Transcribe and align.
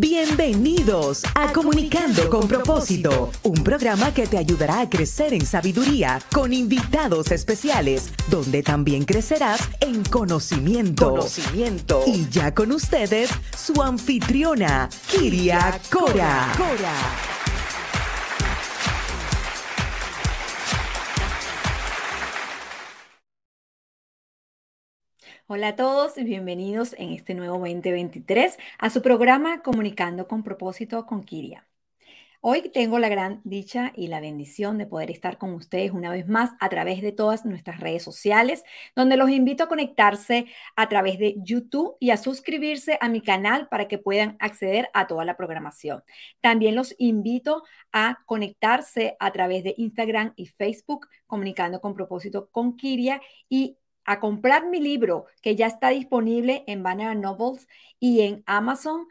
Bienvenidos 0.00 1.24
a 1.34 1.52
Comunicando 1.52 2.30
con 2.30 2.46
propósito, 2.46 3.32
un 3.42 3.64
programa 3.64 4.14
que 4.14 4.28
te 4.28 4.38
ayudará 4.38 4.82
a 4.82 4.88
crecer 4.88 5.34
en 5.34 5.44
sabiduría 5.44 6.20
con 6.32 6.52
invitados 6.52 7.32
especiales, 7.32 8.08
donde 8.30 8.62
también 8.62 9.04
crecerás 9.04 9.60
en 9.80 10.04
conocimiento. 10.04 11.10
Conocimiento. 11.10 12.04
Y 12.06 12.28
ya 12.28 12.54
con 12.54 12.70
ustedes, 12.70 13.28
su 13.56 13.82
anfitriona, 13.82 14.88
Kiria 15.10 15.80
Cora. 15.90 16.52
Cora. 16.56 17.37
Hola 25.50 25.68
a 25.68 25.76
todos 25.76 26.18
y 26.18 26.24
bienvenidos 26.24 26.94
en 26.98 27.08
este 27.08 27.32
nuevo 27.32 27.56
2023 27.56 28.58
a 28.78 28.90
su 28.90 29.00
programa 29.00 29.62
Comunicando 29.62 30.28
con 30.28 30.42
propósito 30.42 31.06
con 31.06 31.24
Kiria. 31.24 31.66
Hoy 32.42 32.68
tengo 32.68 32.98
la 32.98 33.08
gran 33.08 33.40
dicha 33.44 33.94
y 33.96 34.08
la 34.08 34.20
bendición 34.20 34.76
de 34.76 34.84
poder 34.84 35.10
estar 35.10 35.38
con 35.38 35.54
ustedes 35.54 35.92
una 35.92 36.10
vez 36.10 36.28
más 36.28 36.50
a 36.60 36.68
través 36.68 37.00
de 37.00 37.12
todas 37.12 37.46
nuestras 37.46 37.80
redes 37.80 38.02
sociales, 38.02 38.62
donde 38.94 39.16
los 39.16 39.30
invito 39.30 39.64
a 39.64 39.68
conectarse 39.68 40.48
a 40.76 40.86
través 40.90 41.18
de 41.18 41.36
YouTube 41.38 41.96
y 41.98 42.10
a 42.10 42.18
suscribirse 42.18 42.98
a 43.00 43.08
mi 43.08 43.22
canal 43.22 43.68
para 43.68 43.88
que 43.88 43.96
puedan 43.96 44.36
acceder 44.40 44.90
a 44.92 45.06
toda 45.06 45.24
la 45.24 45.38
programación. 45.38 46.02
También 46.42 46.74
los 46.74 46.94
invito 46.98 47.62
a 47.90 48.18
conectarse 48.26 49.16
a 49.18 49.32
través 49.32 49.64
de 49.64 49.74
Instagram 49.78 50.34
y 50.36 50.44
Facebook, 50.44 51.08
comunicando 51.26 51.80
con 51.80 51.94
propósito 51.94 52.50
con 52.50 52.76
Kiria 52.76 53.22
y 53.48 53.78
a 54.08 54.20
comprar 54.20 54.66
mi 54.66 54.80
libro 54.80 55.26
que 55.42 55.54
ya 55.54 55.66
está 55.66 55.90
disponible 55.90 56.64
en 56.66 56.82
Banner 56.82 57.14
Novels 57.14 57.68
y 58.00 58.22
en 58.22 58.42
Amazon 58.46 59.06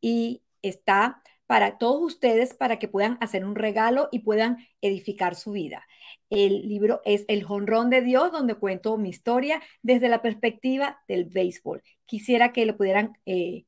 y 0.00 0.42
está 0.60 1.22
para 1.46 1.78
todos 1.78 2.02
ustedes 2.02 2.52
para 2.52 2.78
que 2.78 2.86
puedan 2.86 3.16
hacer 3.22 3.46
un 3.46 3.54
regalo 3.54 4.08
y 4.12 4.20
puedan 4.20 4.58
edificar 4.82 5.36
su 5.36 5.52
vida. 5.52 5.86
El 6.28 6.68
libro 6.68 7.00
es 7.06 7.24
El 7.28 7.44
Jonrón 7.44 7.88
de 7.88 8.02
Dios, 8.02 8.30
donde 8.30 8.54
cuento 8.54 8.98
mi 8.98 9.08
historia 9.08 9.62
desde 9.82 10.10
la 10.10 10.20
perspectiva 10.20 11.02
del 11.08 11.24
béisbol. 11.24 11.82
Quisiera 12.04 12.52
que 12.52 12.66
lo 12.66 12.76
pudieran 12.76 13.18
eh, 13.24 13.64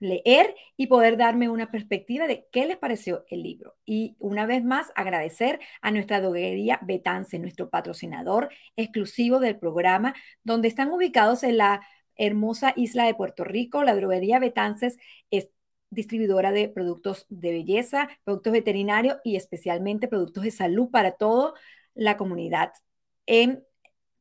leer 0.00 0.54
y 0.76 0.88
poder 0.88 1.16
darme 1.16 1.48
una 1.48 1.70
perspectiva 1.70 2.26
de 2.26 2.48
qué 2.50 2.66
les 2.66 2.78
pareció 2.78 3.24
el 3.28 3.42
libro. 3.42 3.76
Y 3.84 4.16
una 4.18 4.46
vez 4.46 4.64
más, 4.64 4.90
agradecer 4.96 5.60
a 5.82 5.90
nuestra 5.90 6.20
droguería 6.20 6.80
Betance, 6.82 7.38
nuestro 7.38 7.70
patrocinador 7.70 8.48
exclusivo 8.76 9.38
del 9.38 9.58
programa, 9.58 10.14
donde 10.42 10.68
están 10.68 10.90
ubicados 10.90 11.42
en 11.42 11.58
la 11.58 11.82
hermosa 12.16 12.72
isla 12.76 13.04
de 13.04 13.14
Puerto 13.14 13.44
Rico. 13.44 13.84
La 13.84 13.94
droguería 13.94 14.38
Betances 14.38 14.98
es 15.30 15.50
distribuidora 15.90 16.52
de 16.52 16.68
productos 16.68 17.26
de 17.28 17.52
belleza, 17.52 18.08
productos 18.24 18.52
veterinarios 18.52 19.18
y 19.24 19.36
especialmente 19.36 20.08
productos 20.08 20.44
de 20.44 20.50
salud 20.50 20.90
para 20.90 21.12
toda 21.12 21.52
la 21.94 22.16
comunidad 22.16 22.72
en 23.26 23.64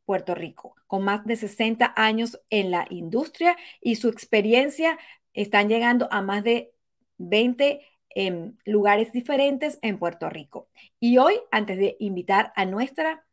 Puerto 0.05 0.33
Rico, 0.33 0.75
con 0.87 1.03
más 1.03 1.23
de 1.25 1.35
60 1.35 1.93
años 1.95 2.41
en 2.49 2.71
la 2.71 2.87
industria 2.89 3.55
y 3.79 3.97
su 3.97 4.09
experiencia 4.09 4.97
están 5.33 5.69
llegando 5.69 6.07
a 6.11 6.21
más 6.21 6.43
de 6.43 6.73
20 7.17 7.81
em, 8.15 8.57
lugares 8.65 9.11
diferentes 9.11 9.79
en 9.81 9.97
Puerto 9.97 10.29
Rico. 10.29 10.69
Y 10.99 11.17
hoy, 11.17 11.35
antes 11.51 11.77
de 11.77 11.95
invitar 11.99 12.51
a 12.55 12.65
nuestra 12.65 13.25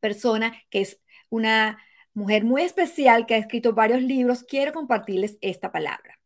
persona, 0.00 0.54
que 0.70 0.82
es 0.82 1.00
una 1.28 1.78
mujer 2.14 2.44
muy 2.44 2.62
especial 2.62 3.26
que 3.26 3.34
ha 3.34 3.38
escrito 3.38 3.72
varios 3.72 4.02
libros, 4.02 4.42
quiero 4.44 4.72
compartirles 4.72 5.38
esta 5.40 5.72
palabra. 5.72 6.18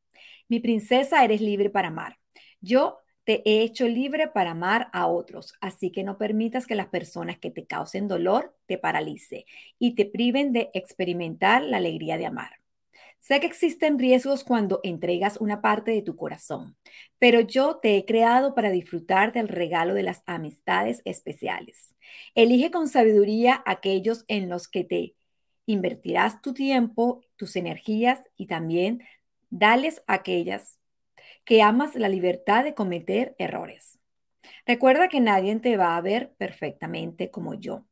Mi 0.49 0.61
princesa, 0.61 1.25
eres 1.25 1.41
libre 1.41 1.71
para 1.71 1.89
amar. 1.89 2.19
Yo 2.61 2.99
te 3.25 3.43
he 3.49 3.63
hecho 3.63 3.89
libre 3.89 4.29
para 4.29 4.51
amar 4.51 4.91
a 4.93 5.07
otros, 5.07 5.55
así 5.61 5.91
que 5.91 6.05
no 6.05 6.19
permitas 6.19 6.67
que 6.67 6.75
las 6.75 6.89
personas 6.89 7.39
que 7.39 7.51
te 7.51 7.67
causen 7.67 8.07
dolor 8.09 8.55
te 8.67 8.79
paralice 8.79 9.47
y 9.79 9.95
te 9.95 10.05
priven 10.05 10.53
de 10.53 10.71
experimentar 10.75 11.63
la 11.63 11.79
alegría 11.79 12.19
de 12.19 12.27
amar. 12.27 12.64
Sé 13.25 13.41
que 13.41 13.47
existen 13.47 13.99
riesgos 13.99 14.45
cuando 14.45 14.81
entregas 14.83 15.39
una 15.41 15.63
parte 15.63 15.93
de 15.93 16.03
tu 16.03 16.15
corazón, 16.15 16.77
pero 17.19 17.41
yo 17.41 17.79
te 17.79 17.97
he 17.97 18.05
creado 18.05 18.55
para 18.55 18.71
disfrutar 18.71 19.33
del 19.33 19.49
regalo 19.49 19.95
de 19.95 20.03
las 20.03 20.23
amistades 20.27 21.01
especiales. 21.07 21.97
Elige 22.35 22.71
con 22.71 22.87
sabiduría 22.87 23.63
aquellos 23.65 24.27
en 24.29 24.51
los 24.51 24.69
que 24.69 24.85
te 24.85 25.17
invertirás 25.65 26.43
tu 26.43 26.53
tiempo, 26.53 27.23
tus 27.37 27.57
energías 27.57 28.21
y 28.37 28.47
también 28.47 29.03
dales 29.49 30.03
aquellas 30.07 30.79
que 31.47 31.63
amas 31.63 31.95
la 31.95 32.11
libertad 32.11 32.63
de 32.63 32.75
cometer 32.75 33.35
errores. 33.39 33.99
Recuerda 34.67 35.09
que 35.09 35.21
nadie 35.21 35.59
te 35.61 35.79
va 35.79 35.97
a 35.97 36.03
ver 36.03 36.35
perfectamente 36.37 37.31
como 37.31 37.55
yo 37.55 37.87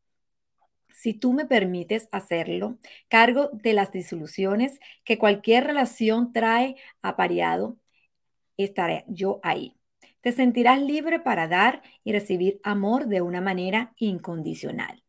si 0.95 1.15
tú 1.15 1.33
me 1.33 1.47
permites 1.47 2.09
hacerlo, 2.13 2.79
cargo 3.09 3.51
de 3.53 3.73
las 3.73 3.93
disoluciones 3.93 4.81
que 5.05 5.19
cualquier 5.19 5.65
relación 5.65 6.33
trae 6.33 6.77
apareado, 7.03 7.77
estaré 8.57 9.05
yo 9.09 9.41
ahí. 9.43 9.77
Te 10.21 10.33
sentirás 10.33 10.81
libre 10.81 11.21
para 11.21 11.49
dar 11.49 11.83
y 12.05 12.13
recibir 12.13 12.61
amor 12.63 13.07
de 13.07 13.23
una 13.23 13.41
manera 13.41 13.93
incondicional. 13.99 15.03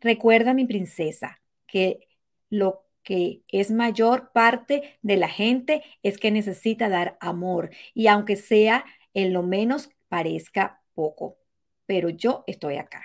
Recuerda, 0.00 0.54
mi 0.54 0.66
princesa, 0.66 1.40
que 1.66 2.08
lo 2.50 2.84
que 3.02 3.42
es 3.48 3.70
mayor 3.70 4.32
parte 4.32 4.98
de 5.02 5.16
la 5.16 5.28
gente 5.28 5.84
es 6.02 6.18
que 6.18 6.30
necesita 6.32 6.88
dar 6.88 7.16
amor 7.20 7.70
y 7.94 8.08
aunque 8.08 8.36
sea 8.36 8.84
en 9.14 9.32
lo 9.32 9.42
menos 9.44 9.90
parezca 10.08 10.82
poco, 10.94 11.38
pero 11.86 12.08
yo 12.08 12.42
estoy 12.48 12.76
acá. 12.76 13.02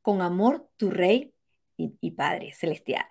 Con 0.00 0.22
amor, 0.22 0.70
tu 0.76 0.90
rey 0.90 1.31
y, 2.00 2.10
Padre 2.12 2.52
Celestial. 2.54 3.06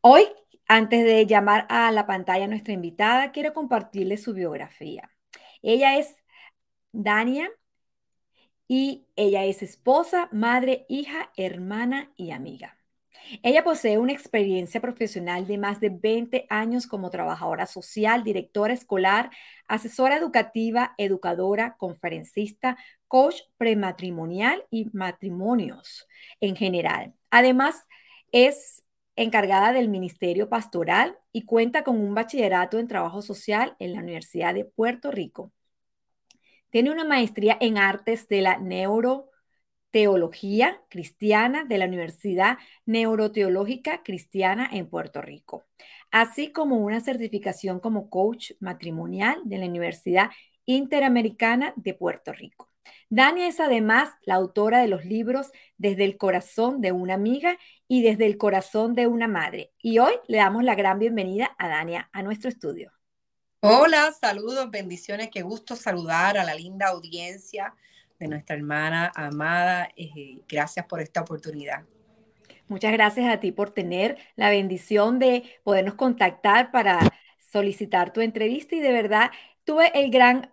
Hoy, 0.00 0.24
antes 0.68 1.04
de 1.04 1.26
llamar 1.26 1.66
a 1.68 1.90
la 1.92 2.06
pantalla 2.06 2.44
a 2.44 2.48
nuestra 2.48 2.72
invitada, 2.72 3.32
quiero 3.32 3.52
compartirle 3.52 4.16
su 4.16 4.34
biografía. 4.34 5.10
Ella 5.62 5.98
es 5.98 6.16
Dania 6.92 7.50
y 8.68 9.06
ella 9.16 9.44
es 9.44 9.62
esposa, 9.62 10.28
madre, 10.32 10.86
hija, 10.88 11.30
hermana 11.36 12.12
y 12.16 12.30
amiga. 12.30 12.78
Ella 13.42 13.64
posee 13.64 13.98
una 13.98 14.12
experiencia 14.12 14.80
profesional 14.80 15.46
de 15.46 15.58
más 15.58 15.80
de 15.80 15.88
20 15.88 16.46
años 16.50 16.86
como 16.86 17.10
trabajadora 17.10 17.66
social, 17.66 18.22
directora 18.22 18.74
escolar, 18.74 19.30
asesora 19.66 20.16
educativa, 20.16 20.94
educadora, 20.98 21.76
conferencista, 21.78 22.76
coach 23.08 23.36
prematrimonial 23.56 24.64
y 24.70 24.90
matrimonios 24.92 26.06
en 26.40 26.56
general. 26.56 27.14
Además, 27.36 27.88
es 28.30 28.84
encargada 29.16 29.72
del 29.72 29.88
Ministerio 29.88 30.48
Pastoral 30.48 31.18
y 31.32 31.46
cuenta 31.46 31.82
con 31.82 31.98
un 31.98 32.14
bachillerato 32.14 32.78
en 32.78 32.86
trabajo 32.86 33.22
social 33.22 33.74
en 33.80 33.92
la 33.92 33.98
Universidad 33.98 34.54
de 34.54 34.64
Puerto 34.64 35.10
Rico. 35.10 35.50
Tiene 36.70 36.92
una 36.92 37.04
maestría 37.04 37.58
en 37.60 37.76
artes 37.76 38.28
de 38.28 38.40
la 38.40 38.58
neuroteología 38.58 40.80
cristiana 40.88 41.64
de 41.64 41.78
la 41.78 41.86
Universidad 41.86 42.58
Neuroteológica 42.86 44.04
Cristiana 44.04 44.70
en 44.72 44.88
Puerto 44.88 45.20
Rico, 45.20 45.64
así 46.12 46.52
como 46.52 46.76
una 46.76 47.00
certificación 47.00 47.80
como 47.80 48.10
coach 48.10 48.52
matrimonial 48.60 49.40
de 49.44 49.58
la 49.58 49.66
Universidad 49.66 50.30
Interamericana 50.66 51.72
de 51.74 51.94
Puerto 51.94 52.32
Rico. 52.32 52.73
Dania 53.08 53.48
es 53.48 53.60
además 53.60 54.10
la 54.22 54.34
autora 54.34 54.80
de 54.80 54.88
los 54.88 55.04
libros 55.04 55.52
Desde 55.78 56.04
el 56.04 56.16
corazón 56.16 56.80
de 56.80 56.92
una 56.92 57.14
amiga 57.14 57.58
y 57.88 58.02
Desde 58.02 58.26
el 58.26 58.36
corazón 58.36 58.94
de 58.94 59.06
una 59.06 59.28
madre. 59.28 59.72
Y 59.78 59.98
hoy 59.98 60.14
le 60.26 60.38
damos 60.38 60.64
la 60.64 60.74
gran 60.74 60.98
bienvenida 60.98 61.54
a 61.58 61.68
Dania 61.68 62.08
a 62.12 62.22
nuestro 62.22 62.48
estudio. 62.48 62.92
Hola, 63.60 64.12
saludos, 64.12 64.70
bendiciones, 64.70 65.30
qué 65.30 65.40
gusto 65.42 65.74
saludar 65.74 66.36
a 66.36 66.44
la 66.44 66.54
linda 66.54 66.88
audiencia 66.88 67.74
de 68.18 68.28
nuestra 68.28 68.56
hermana 68.56 69.10
amada. 69.14 69.88
Eh, 69.96 70.40
gracias 70.46 70.84
por 70.86 71.00
esta 71.00 71.22
oportunidad. 71.22 71.84
Muchas 72.68 72.92
gracias 72.92 73.32
a 73.32 73.40
ti 73.40 73.52
por 73.52 73.70
tener 73.70 74.18
la 74.36 74.50
bendición 74.50 75.18
de 75.18 75.44
podernos 75.62 75.94
contactar 75.94 76.70
para 76.70 76.98
solicitar 77.38 78.12
tu 78.12 78.20
entrevista 78.20 78.74
y 78.74 78.80
de 78.80 78.92
verdad 78.92 79.30
tuve 79.64 79.92
el 79.98 80.10
gran 80.10 80.50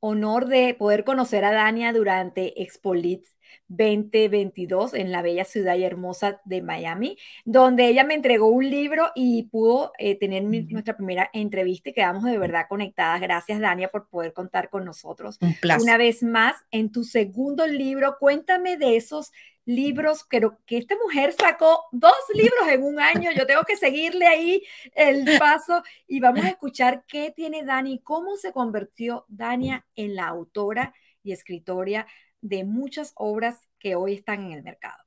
honor 0.00 0.46
de 0.46 0.74
poder 0.74 1.04
conocer 1.04 1.44
a 1.44 1.52
Dania 1.52 1.92
durante 1.92 2.62
Expo 2.62 2.94
2022 3.68 4.94
en 4.94 5.12
la 5.12 5.22
bella 5.22 5.44
ciudad 5.44 5.76
y 5.76 5.84
hermosa 5.84 6.40
de 6.44 6.62
Miami, 6.62 7.16
donde 7.44 7.86
ella 7.86 8.04
me 8.04 8.14
entregó 8.14 8.48
un 8.48 8.68
libro 8.68 9.10
y 9.14 9.44
pudo 9.44 9.92
eh, 9.98 10.18
tener 10.18 10.42
nuestra 10.44 10.96
primera 10.96 11.30
entrevista 11.32 11.90
y 11.90 11.92
quedamos 11.92 12.24
de 12.24 12.38
verdad 12.38 12.66
conectadas. 12.68 13.20
Gracias, 13.20 13.60
Dania, 13.60 13.88
por 13.88 14.08
poder 14.08 14.32
contar 14.32 14.70
con 14.70 14.84
nosotros. 14.84 15.38
Una 15.80 15.96
vez 15.96 16.22
más, 16.22 16.56
en 16.70 16.90
tu 16.90 17.04
segundo 17.04 17.66
libro, 17.66 18.16
cuéntame 18.18 18.76
de 18.76 18.96
esos 18.96 19.32
libros, 19.68 20.24
pero 20.30 20.58
que 20.64 20.78
esta 20.78 20.96
mujer 20.96 21.34
sacó 21.38 21.84
dos 21.92 22.14
libros 22.32 22.66
en 22.68 22.82
un 22.82 22.98
año. 22.98 23.30
Yo 23.36 23.46
tengo 23.46 23.62
que 23.64 23.76
seguirle 23.76 24.26
ahí 24.26 24.62
el 24.94 25.38
paso 25.38 25.82
y 26.06 26.20
vamos 26.20 26.44
a 26.44 26.48
escuchar 26.48 27.04
qué 27.06 27.32
tiene 27.36 27.62
Dani, 27.62 28.00
cómo 28.00 28.36
se 28.36 28.50
convirtió 28.52 29.26
Dania 29.28 29.86
en 29.94 30.14
la 30.14 30.26
autora 30.28 30.94
y 31.22 31.32
escritora 31.32 32.06
de 32.40 32.64
muchas 32.64 33.12
obras 33.16 33.68
que 33.78 33.94
hoy 33.96 34.14
están 34.14 34.44
en 34.46 34.52
el 34.52 34.62
mercado. 34.62 35.02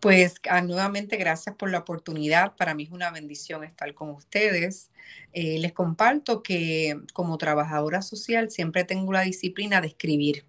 Pues 0.00 0.34
ah, 0.50 0.60
nuevamente 0.60 1.16
gracias 1.16 1.56
por 1.56 1.70
la 1.70 1.78
oportunidad. 1.78 2.56
Para 2.56 2.74
mí 2.74 2.84
es 2.84 2.90
una 2.90 3.10
bendición 3.10 3.64
estar 3.64 3.94
con 3.94 4.10
ustedes. 4.10 4.90
Eh, 5.32 5.58
les 5.58 5.72
comparto 5.72 6.42
que 6.42 7.00
como 7.14 7.38
trabajadora 7.38 8.02
social 8.02 8.50
siempre 8.50 8.84
tengo 8.84 9.12
la 9.12 9.22
disciplina 9.22 9.80
de 9.80 9.88
escribir, 9.88 10.44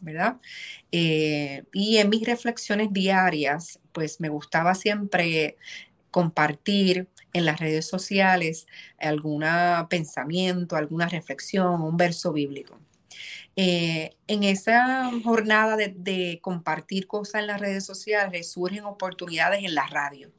¿verdad? 0.00 0.36
Eh, 0.92 1.64
y 1.72 1.98
en 1.98 2.08
mis 2.08 2.24
reflexiones 2.26 2.92
diarias, 2.92 3.80
pues 3.92 4.20
me 4.20 4.28
gustaba 4.28 4.74
siempre 4.76 5.56
compartir 6.12 7.08
en 7.32 7.44
las 7.46 7.60
redes 7.60 7.86
sociales 7.88 8.66
algún 8.98 9.44
pensamiento, 9.88 10.76
alguna 10.76 11.08
reflexión, 11.08 11.82
un 11.82 11.96
verso 11.96 12.32
bíblico. 12.32 12.78
Eh, 13.56 14.16
en 14.26 14.44
esa 14.44 15.10
jornada 15.24 15.76
de, 15.76 16.38
compartir 16.42 17.06
cosas 17.06 17.42
en 17.42 17.48
las 17.48 17.60
redes 17.60 17.84
sociales 17.84 18.52
surgen 18.52 18.84
oportunidades 18.84 19.64
en 19.64 19.74
la 19.74 19.86
radio. 19.86 20.30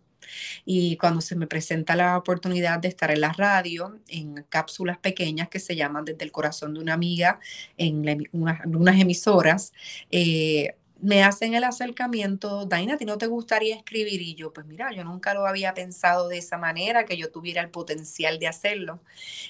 Y 0.66 0.98
cuando 0.98 1.20
se 1.22 1.36
me 1.36 1.48
presenta 1.48 1.96
la 1.96 2.18
oportunidad 2.18 2.80
de 2.80 2.88
estar 2.88 3.12
en 3.12 3.22
la 3.22 3.34
radio, 3.34 4.00
en 4.08 4.46
cápsulas 4.50 4.98
pequeñas 4.98 5.50
que 5.50 5.60
se 5.60 5.76
llaman 5.76 6.06
Desde 6.06 6.24
el 6.24 6.32
corazón 6.32 6.74
de 6.74 6.80
una 6.80 6.94
amiga, 6.94 7.40
en 7.78 8.30
unas 8.32 9.00
emisoras, 9.00 9.74
eh, 10.10 10.76
me 11.02 11.24
hacen 11.24 11.56
el 11.56 11.64
acercamiento, 11.64 12.66
Daina, 12.66 12.94
¿a 12.94 13.06
no 13.06 13.18
te 13.18 13.26
gustaría 13.28 13.76
escribir? 13.76 14.22
Y 14.22 14.36
yo, 14.36 14.54
pues 14.54 14.68
mira, 14.68 14.94
yo 14.94 15.04
nunca 15.04 15.34
lo 15.34 15.48
había 15.48 15.74
pensado 15.74 16.28
de 16.30 16.38
esa 16.38 16.58
manera, 16.58 17.06
que 17.06 17.18
yo 17.18 17.32
tuviera 17.32 17.62
el 17.62 17.70
potencial 17.70 18.38
de 18.40 18.48
hacerlo. 18.48 19.00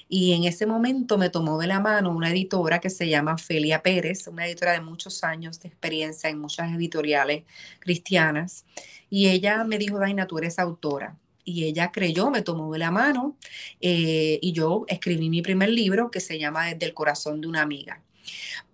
Y 0.07 0.33
en 0.33 0.45
ese 0.45 0.65
momento 0.65 1.17
me 1.17 1.29
tomó 1.29 1.59
de 1.59 1.67
la 1.67 1.79
mano 1.79 2.11
una 2.11 2.29
editora 2.31 2.79
que 2.79 2.89
se 2.89 3.09
llama 3.09 3.37
Felia 3.37 3.83
Pérez, 3.83 4.27
una 4.27 4.47
editora 4.47 4.71
de 4.73 4.81
muchos 4.81 5.23
años 5.23 5.59
de 5.59 5.67
experiencia 5.67 6.29
en 6.29 6.39
muchas 6.39 6.73
editoriales 6.73 7.43
cristianas. 7.79 8.65
Y 9.09 9.27
ella 9.29 9.63
me 9.65 9.77
dijo, 9.77 9.99
Daina, 9.99 10.27
tú 10.27 10.37
eres 10.37 10.57
autora. 10.57 11.17
Y 11.43 11.65
ella 11.65 11.91
creyó, 11.91 12.29
me 12.29 12.43
tomó 12.43 12.71
de 12.71 12.79
la 12.79 12.91
mano 12.91 13.35
eh, 13.81 14.39
y 14.41 14.53
yo 14.53 14.85
escribí 14.87 15.29
mi 15.29 15.41
primer 15.41 15.69
libro 15.69 16.11
que 16.11 16.19
se 16.19 16.39
llama 16.39 16.67
Desde 16.67 16.85
el 16.85 16.93
corazón 16.93 17.41
de 17.41 17.47
una 17.47 17.61
amiga. 17.61 18.01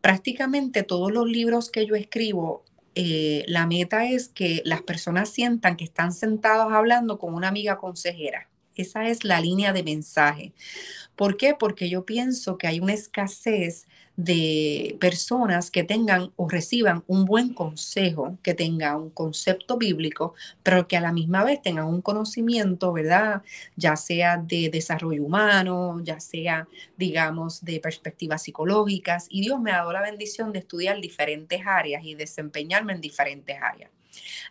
Prácticamente 0.02 0.84
todos 0.84 1.12
los 1.12 1.28
libros 1.28 1.70
que 1.70 1.86
yo 1.86 1.96
escribo 1.96 2.64
eh, 2.96 3.46
la 3.48 3.68
meta 3.68 4.06
es 4.06 4.28
que 4.28 4.64
las 4.66 4.82
personas 4.82 5.30
sientan 5.30 5.78
que 5.78 5.84
están 5.84 6.12
sentados 6.12 6.74
hablando 6.74 7.20
con 7.20 7.36
una 7.36 7.48
amiga 7.48 7.78
consejera. 7.78 8.50
Esa 8.76 9.08
es 9.08 9.24
la 9.24 9.40
línea 9.40 9.72
de 9.74 9.84
mensaje. 9.84 10.54
¿Por 11.16 11.38
qué? 11.38 11.54
Porque 11.54 11.90
yo 11.90 12.06
pienso 12.06 12.58
que 12.58 12.68
hay 12.68 12.80
una 12.80 12.94
escasez 12.94 13.88
de 14.18 14.98
personas 15.00 15.72
que 15.72 15.84
tengan 15.84 16.32
o 16.36 16.50
reciban 16.50 17.04
un 17.08 17.26
buen 17.26 17.54
consejo, 17.54 18.38
que 18.44 18.54
tengan 18.56 18.98
un 18.98 19.10
concepto 19.12 19.78
bíblico, 19.78 20.34
pero 20.64 20.88
que 20.88 20.98
a 20.98 21.02
la 21.02 21.14
misma 21.14 21.44
vez 21.44 21.62
tengan 21.62 21.86
un 21.86 22.02
conocimiento, 22.02 22.92
¿verdad? 22.94 23.44
Ya 23.76 23.96
sea 23.96 24.38
de 24.38 24.70
desarrollo 24.70 25.24
humano, 25.24 26.02
ya 26.04 26.20
sea, 26.20 26.68
digamos, 26.98 27.64
de 27.64 27.80
perspectivas 27.80 28.44
psicológicas. 28.44 29.28
Y 29.30 29.42
Dios 29.42 29.62
me 29.62 29.72
ha 29.72 29.78
dado 29.78 29.94
la 29.94 30.02
bendición 30.02 30.52
de 30.52 30.60
estudiar 30.60 31.00
diferentes 31.00 31.62
áreas 31.66 32.04
y 32.04 32.16
desempeñarme 32.16 32.94
en 32.94 33.02
diferentes 33.02 33.58
áreas. 33.62 33.92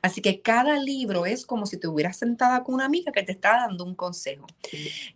Así 0.07 0.21
que 0.21 0.41
cada 0.41 0.79
libro 0.79 1.27
es 1.27 1.45
como 1.45 1.67
si 1.67 1.79
te 1.79 1.89
hubieras 1.89 2.17
sentada 2.17 2.63
con 2.63 2.77
una 2.77 2.85
amiga 2.85 3.11
que 3.11 3.25
te 3.25 3.33
está 3.33 3.57
dando 3.67 3.83
un 3.83 3.97
consejo. 3.97 4.47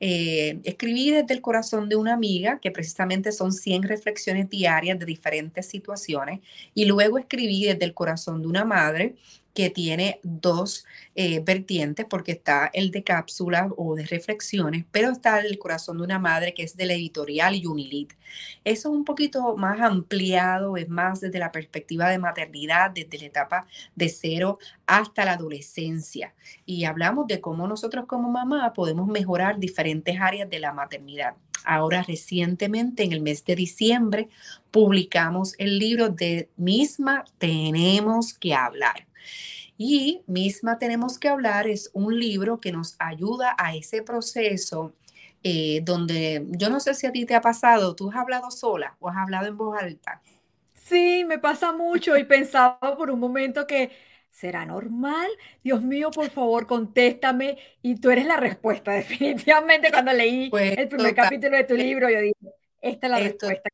Eh, 0.00 0.58
escribí 0.64 1.12
desde 1.12 1.32
el 1.32 1.40
corazón 1.40 1.88
de 1.88 1.94
una 1.94 2.12
amiga, 2.12 2.58
que 2.58 2.72
precisamente 2.72 3.30
son 3.30 3.52
100 3.52 3.84
reflexiones 3.84 4.50
diarias 4.50 4.98
de 4.98 5.06
diferentes 5.06 5.66
situaciones, 5.66 6.40
y 6.74 6.86
luego 6.86 7.18
escribí 7.18 7.66
desde 7.66 7.84
el 7.84 7.94
corazón 7.94 8.42
de 8.42 8.48
una 8.48 8.64
madre, 8.64 9.14
que 9.54 9.70
tiene 9.70 10.20
dos 10.22 10.86
eh, 11.14 11.40
vertientes, 11.40 12.06
porque 12.08 12.32
está 12.32 12.70
el 12.72 12.90
de 12.90 13.02
cápsulas 13.02 13.70
o 13.76 13.94
de 13.94 14.06
reflexiones, 14.06 14.84
pero 14.90 15.10
está 15.10 15.40
el 15.40 15.58
corazón 15.58 15.98
de 15.98 16.04
una 16.04 16.18
madre 16.18 16.54
que 16.54 16.62
es 16.62 16.76
de 16.76 16.86
la 16.86 16.94
editorial 16.94 17.60
Unilit. 17.66 18.12
Eso 18.64 18.88
es 18.88 18.94
un 18.94 19.04
poquito 19.04 19.56
más 19.56 19.80
ampliado, 19.80 20.76
es 20.76 20.88
más 20.88 21.20
desde 21.20 21.38
la 21.38 21.52
perspectiva 21.52 22.08
de 22.08 22.18
maternidad, 22.18 22.90
desde 22.90 23.18
la 23.18 23.26
etapa 23.26 23.66
de 23.96 24.08
cero 24.08 24.58
hasta 24.86 25.24
la 25.24 25.32
adolescencia. 25.32 26.34
Y 26.64 26.84
hablamos 26.84 27.26
de 27.26 27.40
cómo 27.40 27.66
nosotros 27.66 28.06
como 28.06 28.30
mamá 28.30 28.72
podemos 28.72 29.08
mejorar 29.08 29.58
diferentes 29.58 30.20
áreas 30.20 30.48
de 30.48 30.60
la 30.60 30.72
maternidad. 30.72 31.34
Ahora 31.64 32.02
recientemente, 32.02 33.02
en 33.02 33.12
el 33.12 33.20
mes 33.20 33.44
de 33.44 33.54
diciembre, 33.54 34.28
publicamos 34.70 35.54
el 35.58 35.78
libro 35.78 36.08
de 36.08 36.48
Misma 36.56 37.24
Tenemos 37.38 38.32
que 38.32 38.54
hablar. 38.54 39.09
Y 39.78 40.22
misma 40.26 40.78
tenemos 40.78 41.18
que 41.18 41.28
hablar 41.28 41.66
es 41.66 41.90
un 41.94 42.18
libro 42.18 42.60
que 42.60 42.72
nos 42.72 42.96
ayuda 42.98 43.54
a 43.58 43.74
ese 43.74 44.02
proceso 44.02 44.92
eh, 45.42 45.80
donde 45.82 46.46
yo 46.50 46.68
no 46.68 46.80
sé 46.80 46.94
si 46.94 47.06
a 47.06 47.12
ti 47.12 47.24
te 47.24 47.34
ha 47.34 47.40
pasado, 47.40 47.96
tú 47.96 48.10
has 48.10 48.16
hablado 48.16 48.50
sola 48.50 48.96
o 49.00 49.08
has 49.08 49.16
hablado 49.16 49.46
en 49.46 49.56
voz 49.56 49.80
alta. 49.80 50.20
Sí, 50.74 51.24
me 51.26 51.38
pasa 51.38 51.72
mucho 51.72 52.16
y 52.16 52.24
pensaba 52.24 52.96
por 52.96 53.10
un 53.10 53.20
momento 53.20 53.66
que 53.66 53.90
¿será 54.30 54.64
normal? 54.64 55.28
Dios 55.62 55.82
mío, 55.82 56.10
por 56.10 56.30
favor, 56.30 56.66
contéstame. 56.66 57.58
Y 57.82 57.96
tú 57.96 58.10
eres 58.10 58.26
la 58.26 58.36
respuesta, 58.36 58.92
definitivamente. 58.94 59.90
Cuando 59.90 60.12
leí 60.12 60.50
pues 60.50 60.78
el 60.78 60.88
primer 60.88 61.14
capítulo 61.14 61.56
de 61.56 61.64
tu 61.64 61.74
libro, 61.74 62.08
yo 62.08 62.20
dije, 62.20 62.36
esta 62.80 63.06
es 63.06 63.10
la 63.10 63.20
respuesta 63.20 63.70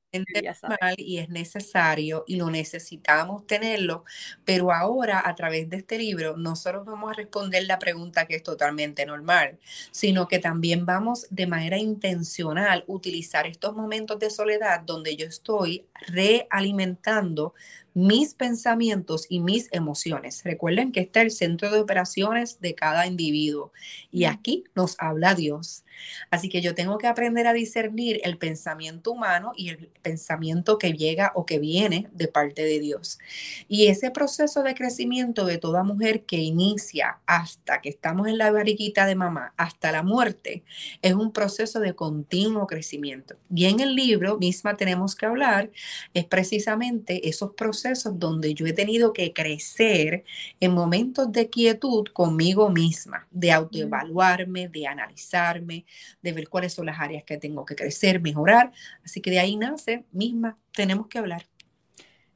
y 0.97 1.19
es 1.19 1.29
necesario 1.29 2.25
y 2.27 2.37
lo 2.37 2.51
necesitamos 2.51 3.47
tenerlo, 3.47 4.05
pero 4.45 4.73
ahora 4.73 5.23
a 5.25 5.35
través 5.35 5.69
de 5.69 5.79
este 5.79 5.99
libro 5.99 6.37
no 6.37 6.57
solo 6.57 6.85
vamos 6.85 7.11
a 7.11 7.15
responder 7.15 7.65
la 7.65 7.79
pregunta 7.79 8.27
que 8.27 8.37
es 8.37 8.43
totalmente 8.43 9.05
normal, 9.07 9.59
sino 9.91 10.29
que 10.29 10.39
también 10.39 10.87
vamos 10.87 11.27
de 11.31 11.47
manera 11.47 11.79
intencional 11.79 12.85
utilizar 12.87 13.47
estos 13.47 13.75
momentos 13.75 14.19
de 14.19 14.31
soledad 14.31 14.81
donde 14.81 15.17
yo 15.17 15.27
estoy 15.27 15.87
realimentando 16.09 17.55
mis 17.97 18.35
pensamientos 18.35 19.25
y 19.31 19.41
mis 19.41 19.71
emociones. 19.73 20.45
Recuerden 20.45 20.93
que 20.93 21.01
este 21.01 21.21
es 21.21 21.25
el 21.25 21.31
centro 21.31 21.71
de 21.71 21.81
operaciones 21.81 22.61
de 22.61 22.75
cada 22.75 23.07
individuo 23.07 23.73
y 24.13 24.25
aquí 24.25 24.65
nos 24.75 24.97
habla 24.99 25.35
Dios. 25.35 25.83
Así 26.31 26.51
que 26.51 26.61
yo 26.61 26.75
tengo 26.75 26.99
que 26.99 27.07
aprender 27.07 27.47
a 27.47 27.55
discernir 27.55 28.21
el 28.23 28.37
pensamiento 28.37 29.13
humano 29.13 29.53
y 29.57 29.71
el 29.71 29.89
pensamiento 30.03 30.77
que 30.77 30.93
llega 30.93 31.33
o 31.35 31.47
que 31.47 31.59
viene 31.59 32.09
de 32.13 32.29
parte 32.29 32.65
de 32.65 32.81
Dios. 32.81 33.19
Y 33.67 33.87
ese 33.87 34.11
proceso 34.11 34.63
de 34.63 34.75
crecimiento 34.75 35.47
de 35.47 35.57
toda 35.57 35.83
mujer 35.83 36.25
que 36.25 36.37
inicia 36.37 37.21
hasta 37.25 37.81
que 37.81 37.89
estamos 37.89 38.29
en 38.29 38.37
la 38.37 38.51
barriguita 38.51 39.07
de 39.07 39.15
mamá, 39.15 39.55
hasta 39.57 39.91
la 39.91 40.03
muerte, 40.03 40.65
es 41.01 41.15
un 41.15 41.33
proceso 41.33 41.81
de 41.81 41.95
continuo 41.95 42.67
crecimiento. 42.67 43.37
Y 43.55 43.65
en 43.65 43.81
el 43.81 43.95
libro 43.95 44.37
misma 44.37 44.77
tenemos 44.77 45.15
que 45.15 45.25
hablar, 45.25 45.71
es 46.13 46.27
precisamente 46.27 47.27
esos 47.27 47.53
procesos 47.55 47.86
donde 47.95 48.55
yo 48.55 48.67
he 48.67 48.73
tenido 48.73 49.13
que 49.13 49.33
crecer 49.33 50.25
en 50.61 50.73
momentos 50.73 51.31
de 51.33 51.49
quietud 51.51 52.07
conmigo 52.13 52.71
misma, 52.71 53.27
de 53.31 53.53
autoevaluarme, 53.53 54.69
de 54.69 54.87
analizarme, 54.87 55.87
de 56.23 56.33
ver 56.33 56.49
cuáles 56.49 56.73
son 56.75 56.87
las 56.87 57.01
áreas 57.01 57.25
que 57.25 57.39
tengo 57.39 57.65
que 57.65 57.77
crecer, 57.77 58.21
mejorar. 58.21 58.73
Así 59.05 59.21
que 59.21 59.31
de 59.31 59.39
ahí 59.41 59.57
nace 59.57 60.05
misma, 60.13 60.59
tenemos 60.73 61.09
que 61.09 61.19
hablar. 61.19 61.47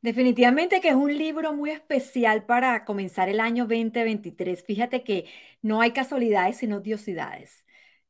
Definitivamente 0.03 0.81
que 0.81 0.89
es 0.89 0.95
un 0.95 1.17
libro 1.17 1.53
muy 1.53 1.71
especial 1.71 2.45
para 2.47 2.85
comenzar 2.87 3.29
el 3.29 3.39
año 3.41 3.67
2023. 3.67 4.65
Fíjate 4.65 5.05
que 5.05 5.27
no 5.63 5.81
hay 5.83 5.93
casualidades, 5.93 6.57
sino 6.57 6.81
diosidades. 6.81 7.65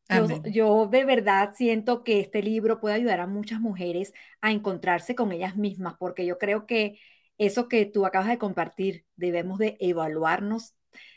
Yo, 0.09 0.26
yo, 0.44 0.87
de 0.88 1.04
verdad 1.04 1.54
siento 1.56 2.02
que 2.02 2.20
este 2.20 2.42
libro 2.42 2.80
puede 2.80 2.97
ayudar 2.97 3.20
a 3.20 3.26
muchas 3.28 3.61
mujeres 3.61 4.12
a 4.40 4.50
encontrarse 4.50 5.14
con 5.14 5.30
ellas 5.32 5.56
mismas, 5.56 5.94
porque 5.99 6.26
yo 6.26 6.38
creo 6.38 6.66
que 6.66 6.99
eso 7.40 7.68
que 7.68 7.87
tú 7.87 8.06
acabas 8.06 8.28
de 8.28 8.38
compartir, 8.38 9.06
debemos 9.16 9.59
de 9.59 9.76
evaluarnos 9.80 10.75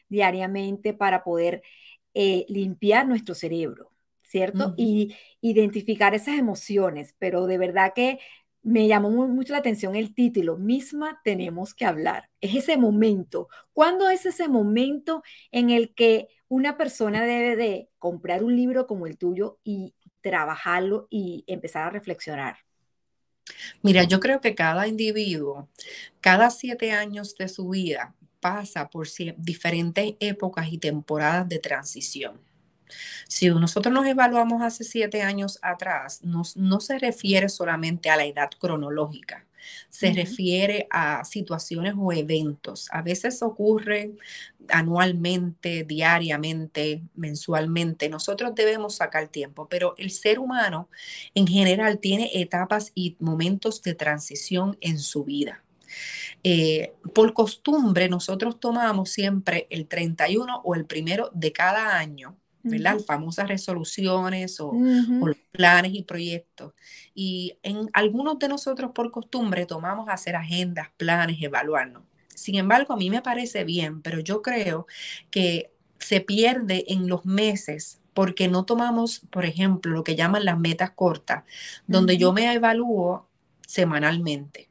diariamente 0.09 0.93
para 0.93 1.23
poder 1.23 1.63
eh, 2.13 2.45
limpiar 2.47 3.07
nuestro 3.07 3.35
cerebro, 3.35 3.91
¿cierto? 4.21 4.73
Y 4.77 5.15
identificar 5.41 6.15
esas 6.15 6.37
emociones, 6.39 7.13
pero 7.19 7.45
de 7.45 7.57
verdad 7.57 7.93
que 7.93 8.19
me 8.61 8.87
llamó 8.87 9.09
mucho 9.27 9.51
la 9.53 9.59
atención 9.59 9.95
el 9.95 10.15
título, 10.15 10.57
misma 10.57 11.19
tenemos 11.25 11.73
que 11.73 11.85
hablar. 11.85 12.29
Es 12.39 12.55
ese 12.55 12.77
momento. 12.77 13.49
¿Cuándo 13.73 14.09
es 14.09 14.25
ese 14.25 14.47
momento 14.47 15.23
en 15.51 15.69
el 15.71 15.93
que 15.93 16.29
una 16.47 16.77
persona 16.77 17.23
debe 17.23 17.57
de 17.57 17.89
comprar 17.99 18.43
un 18.43 18.55
libro 18.55 18.87
como 18.87 19.07
el 19.07 19.17
tuyo 19.17 19.59
y 19.63 19.93
trabajarlo 20.21 21.07
y 21.09 21.43
empezar 21.47 21.83
a 21.83 21.89
reflexionar? 21.89 22.57
Mira, 23.81 24.03
yo 24.03 24.19
creo 24.19 24.41
que 24.41 24.55
cada 24.55 24.87
individuo, 24.87 25.69
cada 26.21 26.49
siete 26.49 26.91
años 26.91 27.35
de 27.35 27.47
su 27.47 27.69
vida, 27.69 28.15
pasa 28.39 28.89
por 28.89 29.07
diferentes 29.37 30.15
épocas 30.19 30.67
y 30.71 30.77
temporadas 30.77 31.47
de 31.47 31.59
transición. 31.59 32.39
Si 33.27 33.49
nosotros 33.49 33.93
nos 33.93 34.05
evaluamos 34.05 34.61
hace 34.61 34.83
siete 34.83 35.21
años 35.21 35.59
atrás, 35.61 36.21
no 36.23 36.79
se 36.79 36.99
refiere 36.99 37.49
solamente 37.49 38.09
a 38.09 38.17
la 38.17 38.25
edad 38.25 38.49
cronológica, 38.59 39.45
se 39.89 40.11
refiere 40.13 40.87
a 40.89 41.23
situaciones 41.25 41.93
o 41.97 42.11
eventos. 42.11 42.87
A 42.91 43.01
veces 43.01 43.41
ocurre 43.41 44.11
anualmente, 44.69 45.83
diariamente, 45.83 47.03
mensualmente. 47.15 48.09
Nosotros 48.09 48.55
debemos 48.55 48.95
sacar 48.95 49.27
tiempo, 49.27 49.67
pero 49.69 49.95
el 49.97 50.11
ser 50.11 50.39
humano 50.39 50.89
en 51.35 51.47
general 51.47 51.99
tiene 51.99 52.31
etapas 52.33 52.91
y 52.95 53.15
momentos 53.19 53.81
de 53.81 53.95
transición 53.95 54.77
en 54.81 54.99
su 54.99 55.23
vida. 55.23 55.63
Eh, 56.43 56.93
por 57.13 57.33
costumbre, 57.33 58.09
nosotros 58.09 58.59
tomamos 58.59 59.11
siempre 59.11 59.67
el 59.69 59.87
31 59.87 60.61
o 60.63 60.75
el 60.75 60.85
primero 60.85 61.29
de 61.33 61.51
cada 61.51 61.97
año 61.97 62.37
¿verdad? 62.63 62.99
Famosas 62.99 63.47
resoluciones 63.47 64.59
o, 64.59 64.73
planes 65.51 65.93
y 65.93 66.03
proyectos. 66.03 66.73
Y 67.13 67.57
en 67.63 67.89
algunos 67.93 68.39
de 68.39 68.47
nosotros 68.47 68.91
por 68.93 69.11
costumbre 69.11 69.65
tomamos 69.65 70.09
hacer 70.09 70.35
agendas, 70.35 70.89
planes, 70.97 71.37
evaluarnos. 71.41 72.03
Sin 72.33 72.55
embargo, 72.55 72.93
a 72.93 72.97
mí 72.97 73.09
me 73.09 73.21
parece 73.21 73.63
bien, 73.63 74.01
pero 74.01 74.19
yo 74.19 74.41
creo 74.41 74.87
que 75.29 75.71
se 75.99 76.21
pierde 76.21 76.85
en 76.87 77.07
los 77.07 77.25
meses 77.25 78.01
porque 78.13 78.47
no 78.47 78.65
tomamos, 78.65 79.21
por 79.31 79.45
ejemplo, 79.45 79.91
lo 79.91 80.03
que 80.03 80.15
llaman 80.15 80.45
las 80.45 80.59
metas 80.59 80.91
cortas, 80.91 81.43
donde 81.87 82.17
yo 82.17 82.33
me 82.33 82.51
evalúo 82.53 83.27
semanalmente. 83.65 84.69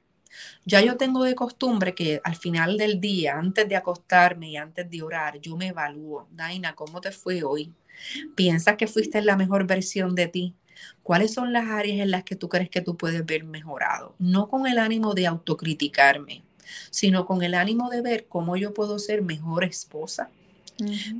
Ya 0.65 0.81
yo 0.81 0.97
tengo 0.97 1.25
de 1.25 1.35
costumbre 1.35 1.95
que 1.95 2.21
al 2.25 2.37
final 2.37 2.77
del 2.79 3.01
día, 3.01 3.37
antes 3.37 3.69
de 3.69 3.77
acostarme 3.77 4.51
y 4.51 4.57
antes 4.57 4.89
de 4.89 5.03
orar, 5.03 5.41
yo 5.41 5.57
me 5.57 5.69
evalúo. 5.69 6.29
Daina, 6.31 6.75
¿cómo 6.75 7.01
te 7.01 7.11
fue 7.11 7.43
hoy? 7.43 7.73
¿Piensas 8.35 8.77
que 8.77 8.87
fuiste 8.87 9.21
la 9.23 9.37
mejor 9.37 9.67
versión 9.67 10.15
de 10.15 10.29
ti? 10.29 10.55
¿Cuáles 11.03 11.33
son 11.35 11.53
las 11.53 11.69
áreas 11.69 12.01
en 12.01 12.11
las 12.11 12.25
que 12.25 12.37
tú 12.37 12.49
crees 12.49 12.71
que 12.71 12.81
tú 12.81 12.97
puedes 12.97 13.25
ver 13.25 13.45
mejorado? 13.45 14.15
No 14.19 14.49
con 14.49 14.67
el 14.67 14.79
ánimo 14.79 15.15
de 15.15 15.27
autocriticarme, 15.27 16.43
sino 16.91 17.27
con 17.27 17.43
el 17.43 17.55
ánimo 17.55 17.91
de 17.91 18.03
ver 18.03 18.27
cómo 18.29 18.57
yo 18.57 18.75
puedo 18.75 18.99
ser 18.99 19.23
mejor 19.23 19.65
esposa, 19.65 20.31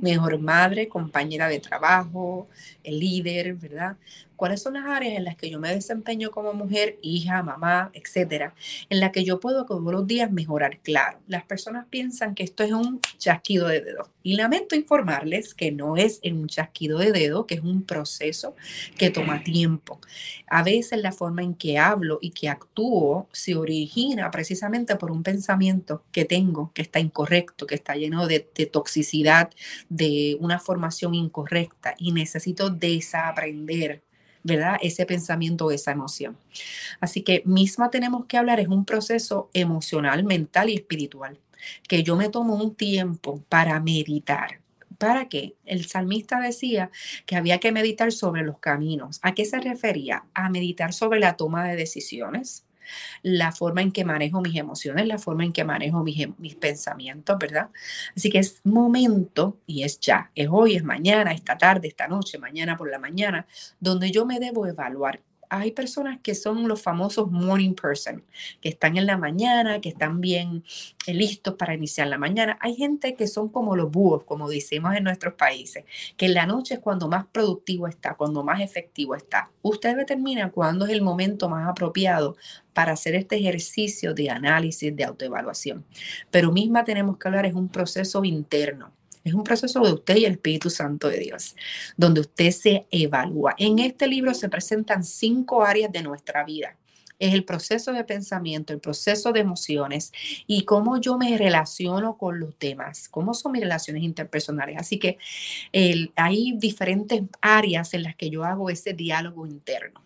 mejor 0.01 0.39
madre, 0.39 0.89
compañera 0.89 1.47
de 1.47 1.59
trabajo, 1.59 2.47
el 2.83 2.99
líder, 2.99 3.53
¿verdad? 3.55 3.97
Cuáles 4.43 4.61
son 4.61 4.73
las 4.73 4.85
áreas 4.85 5.15
en 5.15 5.23
las 5.23 5.37
que 5.37 5.49
yo 5.49 5.57
me 5.57 5.73
desempeño 5.73 6.29
como 6.29 6.51
mujer, 6.51 6.99
hija, 7.01 7.41
mamá, 7.43 7.91
etcétera, 7.93 8.53
en 8.89 8.99
las 8.99 9.11
que 9.11 9.23
yo 9.23 9.39
puedo 9.39 9.65
todos 9.65 9.81
los 9.81 10.05
días 10.05 10.29
mejorar. 10.33 10.81
Claro, 10.81 11.19
las 11.27 11.45
personas 11.45 11.85
piensan 11.89 12.35
que 12.35 12.43
esto 12.43 12.61
es 12.65 12.73
un 12.73 12.99
chasquido 13.17 13.69
de 13.69 13.79
dedo 13.79 14.09
y 14.21 14.35
lamento 14.35 14.75
informarles 14.75 15.53
que 15.53 15.71
no 15.71 15.95
es 15.95 16.19
un 16.25 16.47
chasquido 16.47 16.99
de 16.99 17.13
dedo, 17.13 17.47
que 17.47 17.55
es 17.55 17.61
un 17.61 17.83
proceso 17.83 18.53
que 18.97 19.09
toma 19.11 19.45
tiempo. 19.45 20.01
A 20.47 20.61
veces 20.61 21.01
la 21.01 21.13
forma 21.13 21.41
en 21.41 21.55
que 21.55 21.77
hablo 21.77 22.19
y 22.21 22.31
que 22.31 22.49
actúo 22.49 23.29
se 23.31 23.55
origina 23.55 24.29
precisamente 24.29 24.97
por 24.97 25.09
un 25.09 25.23
pensamiento 25.23 26.03
que 26.11 26.25
tengo 26.25 26.73
que 26.73 26.81
está 26.81 26.99
incorrecto, 26.99 27.65
que 27.65 27.75
está 27.75 27.95
lleno 27.95 28.27
de, 28.27 28.45
de 28.53 28.65
toxicidad, 28.65 29.51
de 29.87 30.35
una 30.41 30.59
formación 30.59 31.15
incorrecta 31.15 31.95
y 31.97 32.11
necesito 32.11 32.69
desaprender 32.69 34.03
¿verdad? 34.43 34.77
Ese 34.81 35.05
pensamiento 35.05 35.71
esa 35.71 35.91
emoción. 35.91 36.37
Así 36.99 37.21
que 37.21 37.43
misma 37.45 37.89
tenemos 37.89 38.25
que 38.25 38.37
hablar, 38.37 38.59
es 38.59 38.67
un 38.67 38.85
proceso 38.85 39.49
emocional, 39.53 40.23
mental 40.23 40.69
y 40.69 40.75
espiritual, 40.75 41.39
que 41.87 42.03
yo 42.03 42.15
me 42.15 42.29
tomo 42.29 42.55
un 42.55 42.75
tiempo 42.75 43.43
para 43.49 43.79
meditar. 43.79 44.59
¿Para 44.97 45.27
qué? 45.27 45.55
El 45.65 45.85
salmista 45.85 46.39
decía 46.39 46.91
que 47.25 47.35
había 47.35 47.59
que 47.59 47.71
meditar 47.71 48.11
sobre 48.11 48.43
los 48.43 48.59
caminos. 48.59 49.19
¿A 49.21 49.33
qué 49.33 49.45
se 49.45 49.59
refería? 49.59 50.25
A 50.33 50.49
meditar 50.49 50.93
sobre 50.93 51.19
la 51.19 51.35
toma 51.35 51.67
de 51.67 51.75
decisiones, 51.75 52.63
la 53.21 53.51
forma 53.51 53.81
en 53.81 53.91
que 53.91 54.05
manejo 54.05 54.41
mis 54.41 54.55
emociones, 54.55 55.07
la 55.07 55.17
forma 55.17 55.43
en 55.43 55.53
que 55.53 55.63
manejo 55.63 56.03
mis, 56.03 56.19
em, 56.21 56.35
mis 56.37 56.55
pensamientos, 56.55 57.37
¿verdad? 57.39 57.69
Así 58.15 58.29
que 58.29 58.39
es 58.39 58.61
momento, 58.63 59.59
y 59.65 59.83
es 59.83 59.99
ya, 59.99 60.31
es 60.35 60.47
hoy, 60.51 60.75
es 60.75 60.83
mañana, 60.83 61.31
esta 61.33 61.57
tarde, 61.57 61.87
esta 61.87 62.07
noche, 62.07 62.37
mañana 62.39 62.77
por 62.77 62.89
la 62.89 62.99
mañana, 62.99 63.45
donde 63.79 64.11
yo 64.11 64.25
me 64.25 64.39
debo 64.39 64.67
evaluar 64.67 65.21
hay 65.59 65.71
personas 65.71 66.19
que 66.19 66.33
son 66.35 66.67
los 66.67 66.81
famosos 66.81 67.29
morning 67.31 67.73
person, 67.75 68.23
que 68.59 68.69
están 68.69 68.97
en 68.97 69.05
la 69.05 69.17
mañana, 69.17 69.81
que 69.81 69.89
están 69.89 70.19
bien 70.19 70.63
eh, 71.05 71.13
listos 71.13 71.55
para 71.55 71.75
iniciar 71.75 72.07
la 72.07 72.17
mañana. 72.17 72.57
Hay 72.59 72.75
gente 72.75 73.15
que 73.15 73.27
son 73.27 73.49
como 73.49 73.75
los 73.75 73.91
búhos, 73.91 74.23
como 74.23 74.49
decimos 74.49 74.95
en 74.95 75.03
nuestros 75.03 75.35
países, 75.35 75.85
que 76.17 76.25
en 76.25 76.33
la 76.33 76.45
noche 76.45 76.75
es 76.75 76.79
cuando 76.79 77.07
más 77.07 77.25
productivo 77.27 77.87
está, 77.87 78.15
cuando 78.15 78.43
más 78.43 78.61
efectivo 78.61 79.15
está. 79.15 79.51
Usted 79.61 79.95
determina 79.95 80.51
cuándo 80.51 80.85
es 80.85 80.91
el 80.91 81.01
momento 81.01 81.49
más 81.49 81.69
apropiado 81.69 82.35
para 82.73 82.93
hacer 82.93 83.13
este 83.15 83.35
ejercicio 83.37 84.13
de 84.13 84.31
análisis, 84.31 84.95
de 84.95 85.03
autoevaluación. 85.03 85.85
Pero 86.31 86.51
misma 86.51 86.83
tenemos 86.83 87.17
que 87.17 87.27
hablar, 87.27 87.45
es 87.45 87.53
un 87.53 87.69
proceso 87.69 88.23
interno 88.25 88.91
es 89.23 89.33
un 89.33 89.43
proceso 89.43 89.79
de 89.81 89.93
usted 89.93 90.17
y 90.17 90.25
el 90.25 90.33
Espíritu 90.33 90.69
Santo 90.69 91.09
de 91.09 91.19
Dios, 91.19 91.55
donde 91.97 92.21
usted 92.21 92.51
se 92.51 92.87
evalúa. 92.91 93.55
En 93.57 93.79
este 93.79 94.07
libro 94.07 94.33
se 94.33 94.49
presentan 94.49 95.03
cinco 95.03 95.63
áreas 95.63 95.91
de 95.91 96.03
nuestra 96.03 96.43
vida 96.43 96.77
es 97.19 97.33
el 97.33 97.45
proceso 97.45 97.93
de 97.93 98.03
pensamiento, 98.03 98.73
el 98.73 98.79
proceso 98.79 99.31
de 99.31 99.39
emociones 99.39 100.11
y 100.45 100.65
cómo 100.65 100.99
yo 100.99 101.17
me 101.17 101.37
relaciono 101.37 102.17
con 102.17 102.39
los 102.39 102.57
demás, 102.59 103.07
cómo 103.09 103.33
son 103.33 103.53
mis 103.53 103.61
relaciones 103.61 104.03
interpersonales. 104.03 104.77
Así 104.77 104.99
que 104.99 105.17
hay 106.15 106.53
diferentes 106.57 107.21
áreas 107.41 107.93
en 107.93 108.03
las 108.03 108.15
que 108.15 108.29
yo 108.29 108.43
hago 108.43 108.69
ese 108.69 108.93
diálogo 108.93 109.47
interno. 109.47 110.01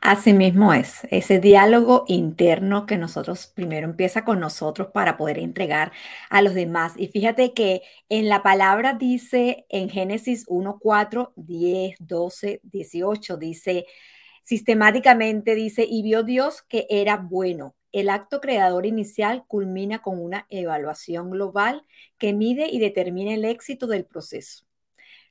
Así 0.00 0.32
mismo 0.32 0.72
es, 0.72 1.06
ese 1.10 1.40
diálogo 1.40 2.04
interno 2.08 2.86
que 2.86 2.96
nosotros 2.98 3.46
primero 3.48 3.86
empieza 3.86 4.24
con 4.24 4.40
nosotros 4.40 4.88
para 4.92 5.16
poder 5.16 5.38
entregar 5.38 5.92
a 6.28 6.42
los 6.42 6.54
demás. 6.54 6.94
Y 6.96 7.08
fíjate 7.08 7.52
que 7.54 7.82
en 8.08 8.28
la 8.28 8.42
palabra 8.42 8.94
dice 8.94 9.66
en 9.68 9.88
Génesis 9.88 10.44
1, 10.48 10.78
4, 10.80 11.32
10, 11.36 11.96
12, 12.00 12.60
18, 12.64 13.36
dice 13.36 13.86
sistemáticamente, 14.42 15.54
dice, 15.56 15.84
y 15.88 16.02
vio 16.02 16.22
Dios 16.22 16.62
que 16.62 16.86
era 16.88 17.16
bueno. 17.16 17.74
El 17.92 18.10
acto 18.10 18.40
creador 18.40 18.86
inicial 18.86 19.44
culmina 19.48 20.02
con 20.02 20.20
una 20.22 20.46
evaluación 20.50 21.30
global 21.30 21.82
que 22.18 22.32
mide 22.32 22.68
y 22.70 22.78
determina 22.78 23.34
el 23.34 23.44
éxito 23.44 23.86
del 23.88 24.04
proceso. 24.04 24.64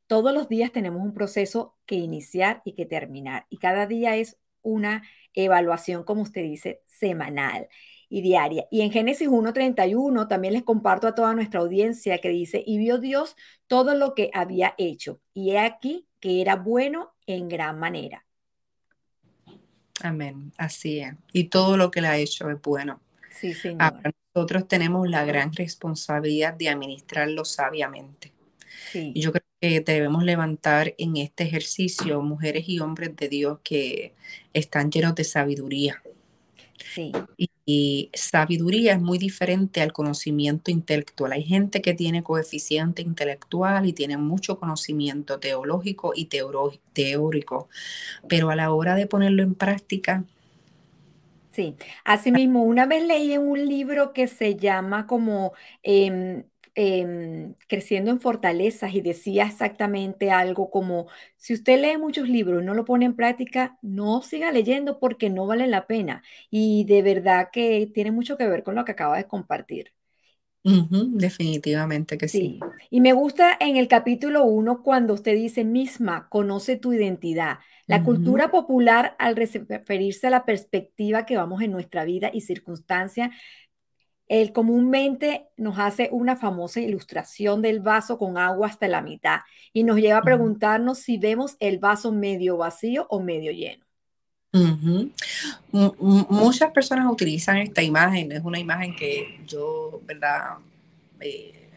Todos 0.08 0.34
los 0.34 0.50
días 0.50 0.72
tenemos 0.72 1.02
un 1.02 1.14
proceso 1.14 1.76
que 1.86 1.96
iniciar 1.96 2.62
y 2.66 2.74
que 2.74 2.86
terminar. 2.86 3.46
Y 3.50 3.58
cada 3.58 3.88
día 3.88 4.16
es 4.18 4.38
una 4.66 5.04
evaluación, 5.34 6.04
como 6.04 6.24
usted 6.24 6.42
dice, 6.42 6.82
semanal 6.86 7.70
y 8.10 8.22
diaria. 8.22 8.66
Y 8.72 8.82
en 8.82 8.92
Génesis 8.92 9.30
1.31 9.30 10.28
también 10.28 10.54
les 10.54 10.64
comparto 10.64 11.08
a 11.08 11.16
toda 11.16 11.34
nuestra 11.34 11.62
audiencia 11.62 12.18
que 12.20 12.30
dice, 12.30 12.64
y 12.66 12.78
vio 12.78 12.98
Dios 12.98 13.36
todo 13.68 13.96
lo 13.96 14.14
que 14.14 14.30
había 14.34 14.76
hecho, 14.78 15.22
y 15.34 15.52
he 15.52 15.60
aquí 15.60 16.08
que 16.20 16.42
era 16.42 16.56
bueno 16.56 17.14
en 17.26 17.48
gran 17.48 17.80
manera. 17.80 18.26
Amén, 20.02 20.52
así 20.58 21.00
es. 21.00 21.14
Y 21.32 21.46
todo 21.46 21.78
lo 21.78 21.90
que 21.90 22.02
le 22.02 22.08
ha 22.08 22.18
hecho 22.18 22.50
es 22.50 22.62
bueno. 22.62 23.02
Sí, 23.32 23.54
señor. 23.54 24.02
nosotros 24.34 24.68
tenemos 24.68 25.10
la 25.10 25.26
gran 25.26 25.54
responsabilidad 25.54 26.54
de 26.54 26.70
administrarlo 26.70 27.46
sabiamente. 27.46 28.35
Sí. 28.96 29.12
Y 29.14 29.20
yo 29.20 29.34
creo 29.34 29.46
debemos 29.60 30.24
levantar 30.24 30.94
en 30.98 31.18
este 31.18 31.44
ejercicio 31.44 32.22
mujeres 32.22 32.66
y 32.68 32.80
hombres 32.80 33.16
de 33.16 33.30
Dios 33.30 33.60
que 33.64 34.14
están 34.54 34.92
llenos 34.92 35.16
de 35.16 35.24
sabiduría. 35.24 36.02
Sí. 36.94 37.12
Y, 37.38 38.10
sabiduría 38.14 38.94
es 38.94 39.02
muy 39.02 39.18
diferente 39.18 39.82
al 39.82 39.92
conocimiento 39.92 40.70
intelectual. 40.70 41.32
Hay 41.32 41.44
gente 41.44 41.82
que 41.82 41.94
tiene 41.94 42.24
coeficiente 42.24 43.02
intelectual 43.02 43.86
y 43.86 43.94
tiene 43.94 44.18
mucho 44.18 44.60
conocimiento 44.60 45.40
teológico 45.40 46.14
y 46.16 46.26
teórico, 46.94 47.68
pero 48.30 48.50
a 48.52 48.56
la 48.56 48.72
hora 48.72 48.96
de 48.96 49.08
ponerlo 49.08 49.44
en 49.44 49.56
práctica, 49.56 50.26
Sí, 51.56 51.78
asimismo, 52.04 52.64
una 52.64 52.86
vez 52.86 53.06
leí 53.08 53.32
en 53.32 53.42
un 53.48 53.66
libro 53.66 54.12
que 54.12 54.28
se 54.28 54.58
llama 54.58 55.08
como 55.08 55.54
em, 55.84 56.44
em, 56.76 57.56
creciendo 57.68 58.12
en 58.12 58.20
fortalezas 58.20 58.94
y 58.94 59.02
decía 59.02 59.46
exactamente 59.46 60.32
algo 60.32 60.70
como, 60.72 61.08
si 61.38 61.54
usted 61.54 61.80
lee 61.82 61.98
muchos 61.98 62.30
libros 62.30 62.62
y 62.62 62.66
no 62.66 62.74
lo 62.74 62.86
pone 62.86 63.06
en 63.06 63.16
práctica, 63.16 63.78
no 63.82 64.22
siga 64.22 64.52
leyendo 64.52 65.00
porque 65.00 65.30
no 65.30 65.48
vale 65.48 65.68
la 65.68 65.88
pena. 65.88 66.24
Y 66.50 66.86
de 66.86 67.02
verdad 67.02 67.50
que 67.52 67.90
tiene 67.94 68.12
mucho 68.12 68.38
que 68.38 68.48
ver 68.48 68.64
con 68.64 68.76
lo 68.76 68.86
que 68.86 68.92
acaba 68.94 69.18
de 69.18 69.28
compartir. 69.28 69.94
definitivamente 71.20 72.18
que 72.18 72.28
sí. 72.28 72.60
Y 72.90 73.02
me 73.02 73.14
gusta 73.14 73.56
en 73.60 73.78
el 73.78 73.88
capítulo 73.88 74.44
1 74.46 74.82
cuando 74.84 75.14
usted 75.14 75.34
dice, 75.36 75.64
misma, 75.64 76.28
conoce 76.30 76.76
tu 76.78 76.94
identidad. 76.94 77.60
La 77.88 78.04
cultura 78.04 78.50
popular, 78.50 79.16
al 79.20 79.36
referirse 79.36 80.28
a 80.28 80.30
la 80.32 80.46
perspectiva 80.46 81.26
que 81.26 81.38
vamos 81.38 81.62
en 81.62 81.72
nuestra 81.72 82.04
vida 82.06 82.32
y 82.34 82.42
circunstancia, 82.42 83.32
él 84.28 84.54
comúnmente 84.54 85.48
nos 85.58 85.78
hace 85.78 86.10
una 86.12 86.36
famosa 86.36 86.80
ilustración 86.80 87.62
del 87.62 87.80
vaso 87.80 88.18
con 88.18 88.38
agua 88.38 88.68
hasta 88.68 88.88
la 88.88 89.02
mitad 89.02 89.42
y 89.72 89.84
nos 89.84 89.98
lleva 89.98 90.20
a 90.20 90.24
preguntarnos 90.24 91.00
si 91.00 91.18
vemos 91.18 91.58
el 91.60 91.80
vaso 91.80 92.12
medio 92.12 92.58
vacío 92.58 93.06
o 93.10 93.22
medio 93.22 93.52
lleno. 93.52 93.86
Muchas 95.72 96.72
personas 96.72 97.12
utilizan 97.12 97.58
esta 97.58 97.84
imagen, 97.84 98.32
es 98.32 98.42
una 98.44 98.58
imagen 98.58 98.96
que 98.96 99.42
yo, 99.46 100.02
¿verdad? 100.06 100.58
Eh, 101.20 101.70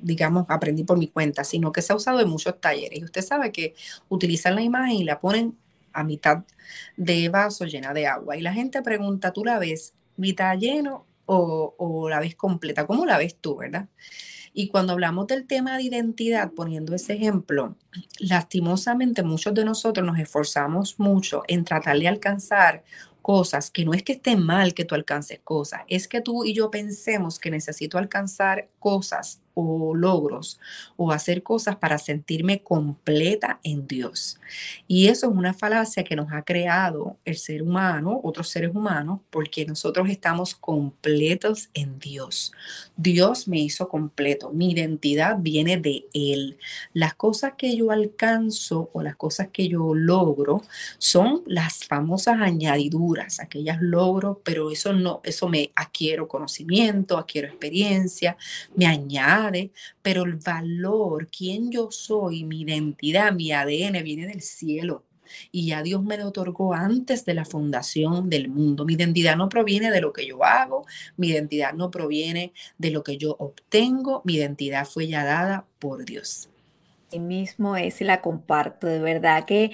digamos, 0.00 0.44
aprendí 0.48 0.84
por 0.84 0.98
mi 0.98 1.08
cuenta, 1.08 1.44
sino 1.44 1.72
que 1.72 1.80
se 1.82 1.92
ha 1.92 1.96
usado 1.96 2.20
en 2.20 2.28
muchos 2.28 2.60
talleres. 2.60 2.98
Y 2.98 3.04
usted 3.04 3.22
sabe 3.22 3.52
que 3.52 3.74
utilizan 4.08 4.54
la 4.56 4.62
imagen 4.62 4.96
y 4.96 5.04
la 5.04 5.20
ponen 5.20 5.56
a 5.92 6.02
mitad 6.02 6.44
de 6.96 7.28
vaso 7.28 7.64
llena 7.64 7.94
de 7.94 8.06
agua. 8.06 8.36
Y 8.36 8.42
la 8.42 8.52
gente 8.52 8.82
pregunta, 8.82 9.32
¿tú 9.32 9.44
la 9.44 9.58
ves 9.58 9.94
mitad 10.16 10.58
lleno 10.58 11.06
o, 11.26 12.08
la 12.08 12.20
ves 12.20 12.34
completa? 12.34 12.86
¿Cómo 12.86 13.06
la 13.06 13.18
ves 13.18 13.36
tú, 13.40 13.56
verdad? 13.56 13.88
Y 14.52 14.68
cuando 14.68 14.92
hablamos 14.92 15.26
del 15.26 15.46
tema 15.46 15.76
de 15.76 15.84
identidad, 15.84 16.52
poniendo 16.52 16.94
ese 16.94 17.14
ejemplo, 17.14 17.76
lastimosamente 18.18 19.22
muchos 19.22 19.54
de 19.54 19.64
nosotros 19.64 20.06
nos 20.06 20.18
esforzamos 20.18 20.98
mucho 20.98 21.42
en 21.48 21.64
tratar 21.64 21.98
de 21.98 22.08
alcanzar 22.08 22.84
cosas, 23.20 23.70
que 23.70 23.84
no 23.84 23.94
es 23.94 24.02
que 24.02 24.12
esté 24.12 24.36
mal 24.36 24.74
que 24.74 24.84
tú 24.84 24.94
alcances 24.94 25.40
cosas, 25.42 25.80
es 25.88 26.08
que 26.08 26.20
tú 26.20 26.44
y 26.44 26.54
yo 26.54 26.70
pensemos 26.70 27.38
que 27.38 27.50
necesito 27.50 27.98
alcanzar 27.98 28.68
cosas 28.78 29.40
o 29.54 29.94
logros 29.94 30.60
o 30.96 31.12
hacer 31.12 31.42
cosas 31.42 31.76
para 31.76 31.98
sentirme 31.98 32.62
completa 32.62 33.60
en 33.62 33.86
Dios. 33.86 34.40
Y 34.86 35.08
eso 35.08 35.30
es 35.30 35.36
una 35.36 35.54
falacia 35.54 36.04
que 36.04 36.16
nos 36.16 36.32
ha 36.32 36.42
creado 36.42 37.16
el 37.24 37.36
ser 37.36 37.62
humano, 37.62 38.20
otros 38.22 38.48
seres 38.48 38.74
humanos, 38.74 39.20
porque 39.30 39.64
nosotros 39.64 40.08
estamos 40.10 40.54
completos 40.54 41.70
en 41.74 41.98
Dios. 41.98 42.52
Dios 42.96 43.48
me 43.48 43.60
hizo 43.60 43.88
completo, 43.88 44.50
mi 44.50 44.72
identidad 44.72 45.36
viene 45.38 45.76
de 45.76 46.06
Él. 46.12 46.58
Las 46.92 47.14
cosas 47.14 47.52
que 47.56 47.76
yo 47.76 47.90
alcanzo 47.90 48.90
o 48.92 49.02
las 49.02 49.16
cosas 49.16 49.48
que 49.52 49.68
yo 49.68 49.94
logro 49.94 50.62
son 50.98 51.42
las 51.46 51.84
famosas 51.84 52.40
añadiduras, 52.40 53.40
aquellas 53.40 53.80
logros, 53.80 54.38
pero 54.44 54.70
eso 54.70 54.92
no, 54.92 55.20
eso 55.24 55.48
me 55.48 55.70
adquiero 55.76 56.28
conocimiento, 56.28 57.18
adquiero 57.18 57.48
experiencia, 57.48 58.36
me 58.74 58.86
pero 60.02 60.22
el 60.24 60.36
valor, 60.36 61.28
quién 61.28 61.70
yo 61.70 61.90
soy, 61.90 62.44
mi 62.44 62.62
identidad, 62.62 63.32
mi 63.32 63.52
ADN 63.52 64.02
viene 64.02 64.26
del 64.26 64.40
cielo. 64.42 65.04
Y 65.50 65.68
ya 65.68 65.82
Dios 65.82 66.02
me 66.02 66.18
lo 66.18 66.28
otorgó 66.28 66.74
antes 66.74 67.24
de 67.24 67.34
la 67.34 67.44
fundación 67.44 68.28
del 68.30 68.48
mundo. 68.48 68.84
Mi 68.84 68.94
identidad 68.94 69.36
no 69.36 69.48
proviene 69.48 69.90
de 69.90 70.00
lo 70.00 70.12
que 70.12 70.26
yo 70.26 70.44
hago, 70.44 70.86
mi 71.16 71.28
identidad 71.28 71.72
no 71.74 71.90
proviene 71.90 72.52
de 72.78 72.90
lo 72.90 73.02
que 73.02 73.16
yo 73.16 73.36
obtengo, 73.38 74.22
mi 74.24 74.34
identidad 74.36 74.86
fue 74.86 75.08
ya 75.08 75.24
dada 75.24 75.66
por 75.78 76.04
Dios. 76.04 76.50
Y 77.10 77.20
mismo 77.20 77.76
es 77.76 78.00
y 78.00 78.04
la 78.04 78.20
comparto, 78.20 78.86
de 78.88 78.98
verdad 79.00 79.44
que 79.46 79.70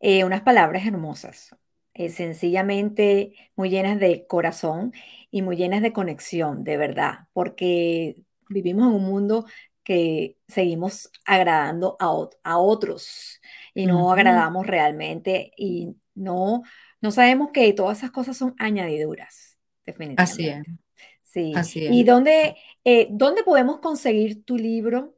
eh, 0.00 0.24
unas 0.24 0.42
palabras 0.42 0.86
hermosas, 0.86 1.56
eh, 1.94 2.08
sencillamente 2.10 3.34
muy 3.56 3.70
llenas 3.70 3.98
de 3.98 4.26
corazón 4.26 4.92
y 5.30 5.42
muy 5.42 5.56
llenas 5.56 5.82
de 5.82 5.92
conexión, 5.92 6.64
de 6.64 6.76
verdad, 6.78 7.28
porque 7.32 8.24
vivimos 8.48 8.88
en 8.88 8.94
un 8.94 9.04
mundo 9.04 9.46
que 9.82 10.36
seguimos 10.46 11.10
agradando 11.24 11.96
a, 11.98 12.58
otros 12.58 13.40
y 13.74 13.86
no 13.86 14.12
agradamos 14.12 14.66
realmente 14.66 15.52
y 15.56 15.96
no, 16.14 16.62
no 17.00 17.10
sabemos 17.10 17.50
que 17.52 17.72
todas 17.72 17.98
esas 17.98 18.10
cosas 18.10 18.36
son 18.36 18.54
añadiduras, 18.58 19.56
definitivamente. 19.86 20.22
Así 20.22 20.48
es. 20.48 20.78
Sí. 21.22 21.52
Así 21.54 21.86
es. 21.86 21.92
¿Y 21.92 22.04
dónde, 22.04 22.56
eh, 22.84 23.08
dónde 23.10 23.42
podemos 23.42 23.80
conseguir 23.80 24.44
tu 24.44 24.56
libro? 24.56 25.17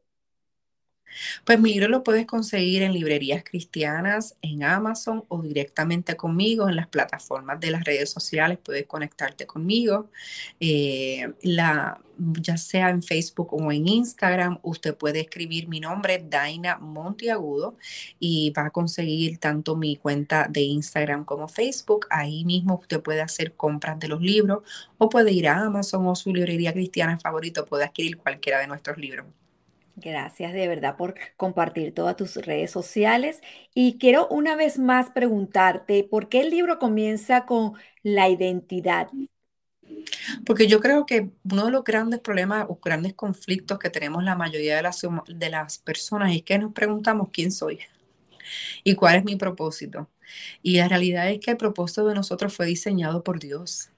Pues 1.44 1.61
mi 1.61 1.73
libro 1.73 1.88
lo 1.88 2.03
puedes 2.03 2.27
conseguir 2.27 2.83
en 2.83 2.92
librerías 2.92 3.44
cristianas, 3.44 4.37
en 4.42 4.62
Amazon 4.62 5.25
o 5.29 5.42
directamente 5.42 6.16
conmigo 6.16 6.68
en 6.68 6.77
las 6.77 6.88
plataformas 6.88 7.61
de 7.61 7.70
las 7.70 7.85
redes 7.85 8.11
sociales. 8.11 8.59
Puedes 8.62 8.87
conectarte 8.87 9.46
conmigo, 9.46 10.11
eh, 10.61 11.33
la, 11.42 12.01
ya 12.18 12.57
sea 12.57 12.90
en 12.90 13.03
Facebook 13.03 13.53
o 13.53 13.73
en 13.73 13.88
Instagram. 13.88 14.59
Usted 14.62 14.94
puede 14.96 15.20
escribir 15.20 15.68
mi 15.68 15.81
nombre, 15.81 16.25
Daina 16.29 16.79
Montiagudo, 16.79 17.77
y 18.18 18.51
va 18.51 18.66
a 18.66 18.70
conseguir 18.70 19.38
tanto 19.38 19.77
mi 19.77 19.96
cuenta 19.96 20.46
de 20.49 20.62
Instagram 20.62 21.25
como 21.25 21.49
Facebook. 21.49 22.07
Ahí 22.11 22.44
mismo 22.44 22.79
usted 22.81 23.01
puede 23.01 23.20
hacer 23.23 23.55
compras 23.55 23.99
de 23.99 24.09
los 24.09 24.20
libros 24.20 24.62
o 24.99 25.09
puede 25.09 25.33
ir 25.33 25.49
a 25.49 25.61
Amazon 25.64 26.07
o 26.07 26.14
su 26.14 26.35
librería 26.35 26.73
cristiana 26.73 27.18
favorito, 27.18 27.66
puede 27.66 27.85
adquirir 27.85 28.18
cualquiera 28.18 28.61
de 28.61 28.66
nuestros 28.66 28.99
libros. 28.99 29.27
Gracias 30.02 30.54
de 30.54 30.66
verdad 30.66 30.96
por 30.96 31.14
compartir 31.36 31.92
todas 31.92 32.16
tus 32.16 32.36
redes 32.36 32.70
sociales. 32.70 33.40
Y 33.74 33.98
quiero 33.98 34.28
una 34.28 34.56
vez 34.56 34.78
más 34.78 35.10
preguntarte, 35.10 36.04
¿por 36.04 36.28
qué 36.28 36.40
el 36.40 36.50
libro 36.50 36.78
comienza 36.78 37.44
con 37.44 37.74
la 38.02 38.28
identidad? 38.28 39.08
Porque 40.46 40.66
yo 40.68 40.80
creo 40.80 41.04
que 41.04 41.30
uno 41.44 41.66
de 41.66 41.72
los 41.72 41.84
grandes 41.84 42.20
problemas 42.20 42.66
o 42.68 42.78
grandes 42.82 43.14
conflictos 43.14 43.78
que 43.78 43.90
tenemos 43.90 44.24
la 44.24 44.36
mayoría 44.36 44.76
de 44.76 44.82
las, 44.82 45.02
de 45.26 45.50
las 45.50 45.78
personas 45.78 46.34
es 46.34 46.42
que 46.42 46.58
nos 46.58 46.72
preguntamos 46.72 47.28
quién 47.32 47.52
soy 47.52 47.80
y 48.84 48.94
cuál 48.94 49.16
es 49.16 49.24
mi 49.24 49.36
propósito. 49.36 50.08
Y 50.62 50.78
la 50.78 50.88
realidad 50.88 51.30
es 51.30 51.40
que 51.40 51.50
el 51.50 51.56
propósito 51.58 52.06
de 52.06 52.14
nosotros 52.14 52.54
fue 52.54 52.66
diseñado 52.66 53.22
por 53.24 53.40
Dios 53.40 53.90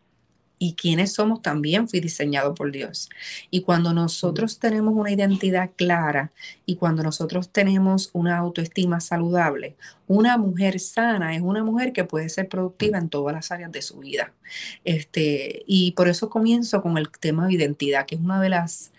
y 0.63 0.75
quiénes 0.75 1.15
somos 1.15 1.43
también 1.43 1.89
fui 1.89 1.99
diseñado 1.99 2.55
por 2.55 2.71
Dios. 2.71 3.09
Y 3.51 3.63
cuando 3.63 3.93
nosotros 3.93 4.61
tenemos 4.61 4.95
una 4.95 5.11
identidad 5.11 5.73
clara 5.75 6.31
y 6.65 6.77
cuando 6.77 7.03
nosotros 7.03 7.51
tenemos 7.51 8.11
una 8.13 8.39
autoestima 8.39 9.01
saludable, 9.01 9.75
una 10.07 10.39
mujer 10.39 10.79
sana 10.79 11.35
es 11.35 11.43
una 11.43 11.65
mujer 11.65 11.93
que 11.93 12.05
puede 12.05 12.29
ser 12.29 12.49
productiva 12.49 12.99
en 12.99 13.09
todas 13.09 13.35
las 13.35 13.51
áreas 13.51 13.73
de 13.73 13.83
su 13.83 13.99
vida. 13.99 14.35
Este, 14.85 15.65
y 15.67 15.91
por 15.93 16.07
eso 16.07 16.31
comienzo 16.31 16.81
con 16.81 16.97
el 16.97 17.11
tema 17.11 17.49
de 17.49 17.55
identidad, 17.55 18.07
que 18.07 18.15
es 18.15 18.21
una 18.21 18.41
de 18.41 18.51
las 18.51 18.93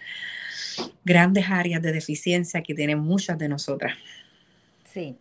grandes 1.05 1.45
áreas 1.49 1.81
de 1.81 1.93
deficiencia 1.93 2.61
que 2.61 2.75
tienen 2.75 2.99
muchas 2.99 3.37
de 3.37 3.47
nosotras. 3.47 3.95
Sí, 4.91 5.15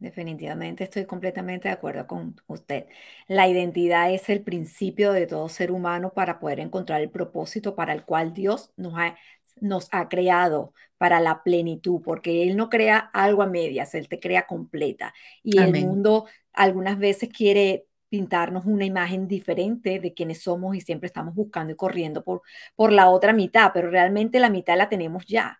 Definitivamente 0.00 0.84
estoy 0.84 1.04
completamente 1.04 1.68
de 1.68 1.74
acuerdo 1.74 2.06
con 2.06 2.34
usted. 2.46 2.86
La 3.28 3.48
identidad 3.48 4.10
es 4.10 4.30
el 4.30 4.42
principio 4.42 5.12
de 5.12 5.26
todo 5.26 5.48
ser 5.50 5.70
humano 5.70 6.14
para 6.14 6.40
poder 6.40 6.58
encontrar 6.60 7.02
el 7.02 7.10
propósito 7.10 7.76
para 7.76 7.92
el 7.92 8.06
cual 8.06 8.32
Dios 8.32 8.72
nos 8.78 8.94
ha, 8.96 9.18
nos 9.60 9.88
ha 9.92 10.08
creado 10.08 10.72
para 10.96 11.20
la 11.20 11.42
plenitud, 11.42 12.00
porque 12.02 12.44
Él 12.44 12.56
no 12.56 12.70
crea 12.70 12.98
algo 13.12 13.42
a 13.42 13.46
medias, 13.46 13.94
Él 13.94 14.08
te 14.08 14.20
crea 14.20 14.46
completa. 14.46 15.12
Y 15.42 15.60
el 15.60 15.74
mundo 15.74 16.24
algunas 16.54 16.98
veces 16.98 17.28
quiere 17.28 17.86
pintarnos 18.08 18.64
una 18.64 18.86
imagen 18.86 19.28
diferente 19.28 20.00
de 20.00 20.14
quienes 20.14 20.42
somos 20.42 20.74
y 20.76 20.80
siempre 20.80 21.08
estamos 21.08 21.34
buscando 21.34 21.72
y 21.74 21.76
corriendo 21.76 22.24
por, 22.24 22.40
por 22.74 22.90
la 22.90 23.10
otra 23.10 23.34
mitad, 23.34 23.70
pero 23.74 23.90
realmente 23.90 24.40
la 24.40 24.48
mitad 24.50 24.78
la 24.78 24.88
tenemos 24.88 25.26
ya 25.26 25.58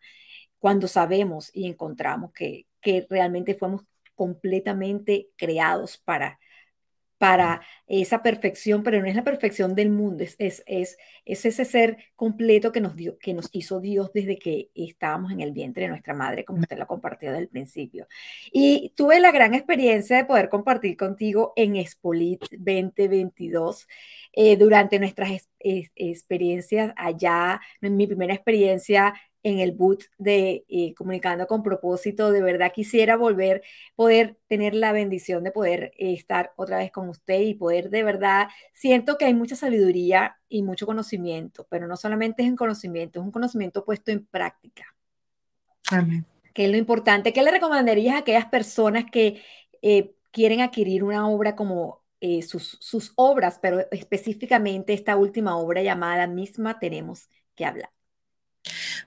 cuando 0.58 0.88
sabemos 0.88 1.50
y 1.54 1.66
encontramos 1.66 2.32
que, 2.32 2.66
que 2.80 3.06
realmente 3.10 3.54
fuimos 3.54 3.82
completamente 4.20 5.30
creados 5.38 5.96
para, 5.96 6.38
para 7.16 7.62
esa 7.86 8.22
perfección, 8.22 8.82
pero 8.82 9.00
no 9.00 9.06
es 9.06 9.14
la 9.14 9.24
perfección 9.24 9.74
del 9.74 9.88
mundo, 9.88 10.24
es, 10.24 10.36
es, 10.38 10.62
es, 10.66 10.98
ese 11.24 11.64
ser 11.64 11.96
completo 12.16 12.70
que 12.70 12.82
nos, 12.82 12.96
dio, 12.96 13.16
que 13.18 13.32
nos 13.32 13.48
hizo 13.52 13.80
Dios 13.80 14.10
desde 14.12 14.38
que 14.38 14.68
estábamos 14.74 15.32
en 15.32 15.40
el 15.40 15.52
vientre 15.52 15.84
de 15.84 15.88
nuestra 15.88 16.12
madre, 16.12 16.44
como 16.44 16.60
usted 16.60 16.76
lo 16.76 16.86
compartió 16.86 17.30
desde 17.30 17.44
el 17.44 17.48
principio. 17.48 18.06
Y 18.52 18.92
tuve 18.94 19.20
la 19.20 19.32
gran 19.32 19.54
experiencia 19.54 20.18
de 20.18 20.26
poder 20.26 20.50
compartir 20.50 20.98
contigo 20.98 21.54
en 21.56 21.76
Expolit 21.76 22.44
2022. 22.58 23.88
Eh, 24.32 24.56
durante 24.58 24.98
nuestras 24.98 25.48
experiencias 25.58 26.92
allá, 26.94 27.58
en 27.80 27.96
mi 27.96 28.06
primera 28.06 28.34
experiencia 28.34 29.14
en 29.42 29.58
el 29.58 29.72
boot 29.72 30.04
de 30.18 30.64
eh, 30.68 30.94
Comunicando 30.94 31.46
con 31.46 31.62
propósito. 31.62 32.30
De 32.30 32.42
verdad 32.42 32.72
quisiera 32.74 33.16
volver, 33.16 33.62
poder 33.94 34.36
tener 34.48 34.74
la 34.74 34.92
bendición 34.92 35.44
de 35.44 35.50
poder 35.50 35.92
eh, 35.98 36.12
estar 36.14 36.52
otra 36.56 36.78
vez 36.78 36.90
con 36.92 37.08
usted 37.08 37.40
y 37.40 37.54
poder 37.54 37.90
de 37.90 38.02
verdad, 38.02 38.48
siento 38.72 39.16
que 39.18 39.24
hay 39.24 39.34
mucha 39.34 39.56
sabiduría 39.56 40.38
y 40.48 40.62
mucho 40.62 40.86
conocimiento, 40.86 41.66
pero 41.70 41.86
no 41.86 41.96
solamente 41.96 42.42
es 42.42 42.48
en 42.48 42.56
conocimiento, 42.56 43.20
es 43.20 43.24
un 43.24 43.32
conocimiento 43.32 43.84
puesto 43.84 44.10
en 44.10 44.26
práctica. 44.26 44.84
Amén. 45.90 46.26
Que 46.52 46.64
es 46.66 46.70
lo 46.70 46.76
importante. 46.76 47.32
¿Qué 47.32 47.42
le 47.42 47.50
recomendarías 47.50 48.16
a 48.16 48.18
aquellas 48.18 48.46
personas 48.46 49.04
que 49.10 49.42
eh, 49.82 50.14
quieren 50.30 50.60
adquirir 50.60 51.04
una 51.04 51.28
obra 51.28 51.56
como 51.56 52.00
sus, 52.46 52.76
sus 52.80 53.14
obras, 53.16 53.58
pero 53.62 53.80
específicamente 53.90 54.92
esta 54.92 55.16
última 55.16 55.56
obra 55.56 55.82
llamada 55.82 56.26
Misma 56.26 56.78
Tenemos 56.78 57.30
que 57.54 57.64
hablar? 57.64 57.90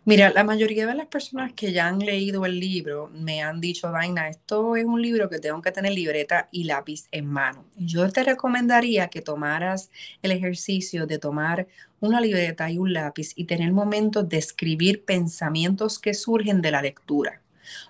Mira, 0.05 0.31
la 0.31 0.43
mayoría 0.43 0.87
de 0.87 0.95
las 0.95 1.07
personas 1.07 1.53
que 1.53 1.71
ya 1.71 1.87
han 1.87 1.99
leído 1.99 2.45
el 2.45 2.59
libro 2.59 3.09
me 3.13 3.41
han 3.41 3.61
dicho, 3.61 3.91
Daina, 3.91 4.29
esto 4.29 4.75
es 4.75 4.85
un 4.85 5.01
libro 5.01 5.29
que 5.29 5.39
tengo 5.39 5.61
que 5.61 5.71
tener 5.71 5.93
libreta 5.93 6.47
y 6.51 6.65
lápiz 6.65 7.07
en 7.11 7.27
mano. 7.27 7.65
Yo 7.77 8.09
te 8.11 8.23
recomendaría 8.23 9.09
que 9.09 9.21
tomaras 9.21 9.89
el 10.21 10.31
ejercicio 10.31 11.05
de 11.07 11.19
tomar 11.19 11.67
una 11.99 12.19
libreta 12.21 12.69
y 12.69 12.77
un 12.77 12.93
lápiz 12.93 13.33
y 13.35 13.45
tener 13.45 13.71
momentos 13.71 14.27
de 14.27 14.37
escribir 14.37 15.05
pensamientos 15.05 15.99
que 15.99 16.13
surgen 16.13 16.61
de 16.61 16.71
la 16.71 16.81
lectura 16.81 17.42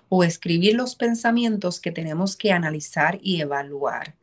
o 0.08 0.24
escribir 0.24 0.74
los 0.74 0.96
pensamientos 0.96 1.80
que 1.80 1.92
tenemos 1.92 2.36
que 2.36 2.52
analizar 2.52 3.18
y 3.22 3.40
evaluar 3.40 4.14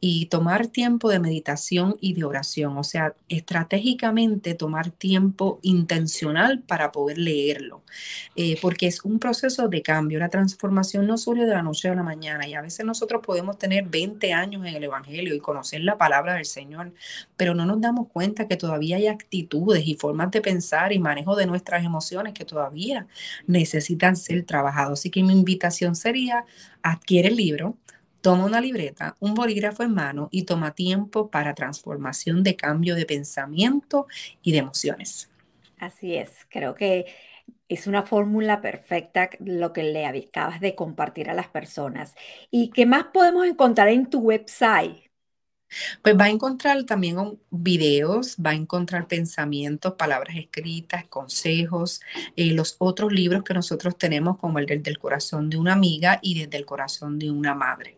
y 0.00 0.26
tomar 0.26 0.66
tiempo 0.66 1.10
de 1.10 1.18
meditación 1.18 1.96
y 2.00 2.14
de 2.14 2.24
oración, 2.24 2.78
o 2.78 2.84
sea, 2.84 3.14
estratégicamente 3.28 4.54
tomar 4.54 4.90
tiempo 4.90 5.58
intencional 5.62 6.60
para 6.60 6.90
poder 6.90 7.18
leerlo, 7.18 7.82
eh, 8.34 8.58
porque 8.62 8.86
es 8.86 9.04
un 9.04 9.18
proceso 9.18 9.68
de 9.68 9.82
cambio, 9.82 10.18
la 10.18 10.30
transformación 10.30 11.06
no 11.06 11.18
surge 11.18 11.44
de 11.44 11.54
la 11.54 11.62
noche 11.62 11.88
a 11.88 11.94
la 11.94 12.02
mañana 12.02 12.48
y 12.48 12.54
a 12.54 12.62
veces 12.62 12.86
nosotros 12.86 13.20
podemos 13.24 13.58
tener 13.58 13.84
20 13.88 14.32
años 14.32 14.66
en 14.66 14.74
el 14.74 14.84
Evangelio 14.84 15.34
y 15.34 15.40
conocer 15.40 15.82
la 15.82 15.98
palabra 15.98 16.34
del 16.34 16.46
Señor, 16.46 16.92
pero 17.36 17.54
no 17.54 17.66
nos 17.66 17.80
damos 17.80 18.08
cuenta 18.08 18.48
que 18.48 18.56
todavía 18.56 18.96
hay 18.96 19.06
actitudes 19.06 19.86
y 19.86 19.94
formas 19.94 20.30
de 20.30 20.40
pensar 20.40 20.92
y 20.92 20.98
manejo 20.98 21.36
de 21.36 21.46
nuestras 21.46 21.84
emociones 21.84 22.32
que 22.32 22.44
todavía 22.44 23.06
necesitan 23.46 24.16
ser 24.16 24.44
Así 24.92 25.10
que 25.10 25.22
mi 25.22 25.32
invitación 25.32 25.94
sería, 25.96 26.44
adquiere 26.82 27.28
el 27.28 27.36
libro, 27.36 27.78
toma 28.20 28.44
una 28.46 28.60
libreta, 28.60 29.16
un 29.20 29.34
bolígrafo 29.34 29.82
en 29.82 29.94
mano 29.94 30.28
y 30.30 30.44
toma 30.44 30.74
tiempo 30.74 31.30
para 31.30 31.54
transformación 31.54 32.42
de 32.42 32.56
cambio 32.56 32.94
de 32.94 33.06
pensamiento 33.06 34.06
y 34.42 34.52
de 34.52 34.58
emociones. 34.58 35.30
Así 35.78 36.16
es, 36.16 36.46
creo 36.50 36.74
que 36.74 37.06
es 37.68 37.86
una 37.86 38.04
fórmula 38.04 38.60
perfecta 38.62 39.30
lo 39.40 39.72
que 39.72 39.84
le 39.84 40.06
acabas 40.06 40.60
de 40.60 40.74
compartir 40.74 41.30
a 41.30 41.34
las 41.34 41.48
personas. 41.48 42.14
¿Y 42.50 42.72
qué 42.72 42.86
más 42.86 43.06
podemos 43.14 43.46
encontrar 43.46 43.88
en 43.88 44.10
tu 44.10 44.20
website? 44.20 45.09
Pues 46.02 46.16
va 46.18 46.24
a 46.24 46.30
encontrar 46.30 46.84
también 46.84 47.40
videos, 47.50 48.36
va 48.44 48.50
a 48.50 48.54
encontrar 48.54 49.06
pensamientos, 49.08 49.94
palabras 49.94 50.36
escritas, 50.36 51.06
consejos, 51.08 52.00
eh, 52.36 52.52
los 52.52 52.76
otros 52.78 53.12
libros 53.12 53.44
que 53.44 53.54
nosotros 53.54 53.96
tenemos, 53.98 54.38
como 54.38 54.58
el 54.58 54.66
del, 54.66 54.82
del 54.82 54.98
corazón 54.98 55.50
de 55.50 55.58
una 55.58 55.72
amiga 55.74 56.18
y 56.22 56.38
desde 56.40 56.58
el 56.58 56.66
corazón 56.66 57.18
de 57.18 57.30
una 57.30 57.54
madre. 57.54 57.96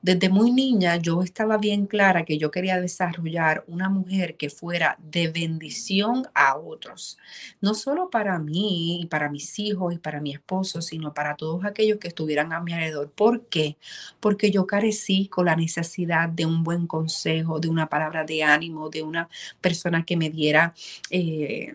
Desde 0.02 0.28
muy 0.28 0.50
niña 0.50 0.96
yo 0.96 1.22
estaba 1.22 1.58
bien 1.58 1.86
clara 1.86 2.24
que 2.24 2.38
yo 2.38 2.50
quería 2.50 2.80
desarrollar 2.80 3.64
una 3.66 3.88
mujer 3.88 4.36
que 4.36 4.50
fuera 4.50 4.98
de 5.00 5.28
bendición 5.28 6.26
a 6.34 6.56
otros, 6.56 7.18
no 7.60 7.74
solo 7.74 8.10
para 8.10 8.39
mí 8.40 9.00
y 9.02 9.06
para 9.06 9.30
mis 9.30 9.58
hijos 9.58 9.94
y 9.94 9.98
para 9.98 10.20
mi 10.20 10.32
esposo, 10.32 10.82
sino 10.82 11.14
para 11.14 11.36
todos 11.36 11.64
aquellos 11.64 11.98
que 11.98 12.08
estuvieran 12.08 12.52
a 12.52 12.60
mi 12.60 12.72
alrededor. 12.72 13.10
¿Por 13.10 13.46
qué? 13.46 13.76
Porque 14.20 14.50
yo 14.50 14.66
carecí 14.66 15.28
con 15.28 15.46
la 15.46 15.56
necesidad 15.56 16.28
de 16.28 16.46
un 16.46 16.64
buen 16.64 16.86
consejo, 16.86 17.60
de 17.60 17.68
una 17.68 17.88
palabra 17.88 18.24
de 18.24 18.42
ánimo, 18.42 18.90
de 18.90 19.02
una 19.02 19.28
persona 19.60 20.04
que 20.04 20.16
me 20.16 20.30
diera 20.30 20.74
eh, 21.10 21.72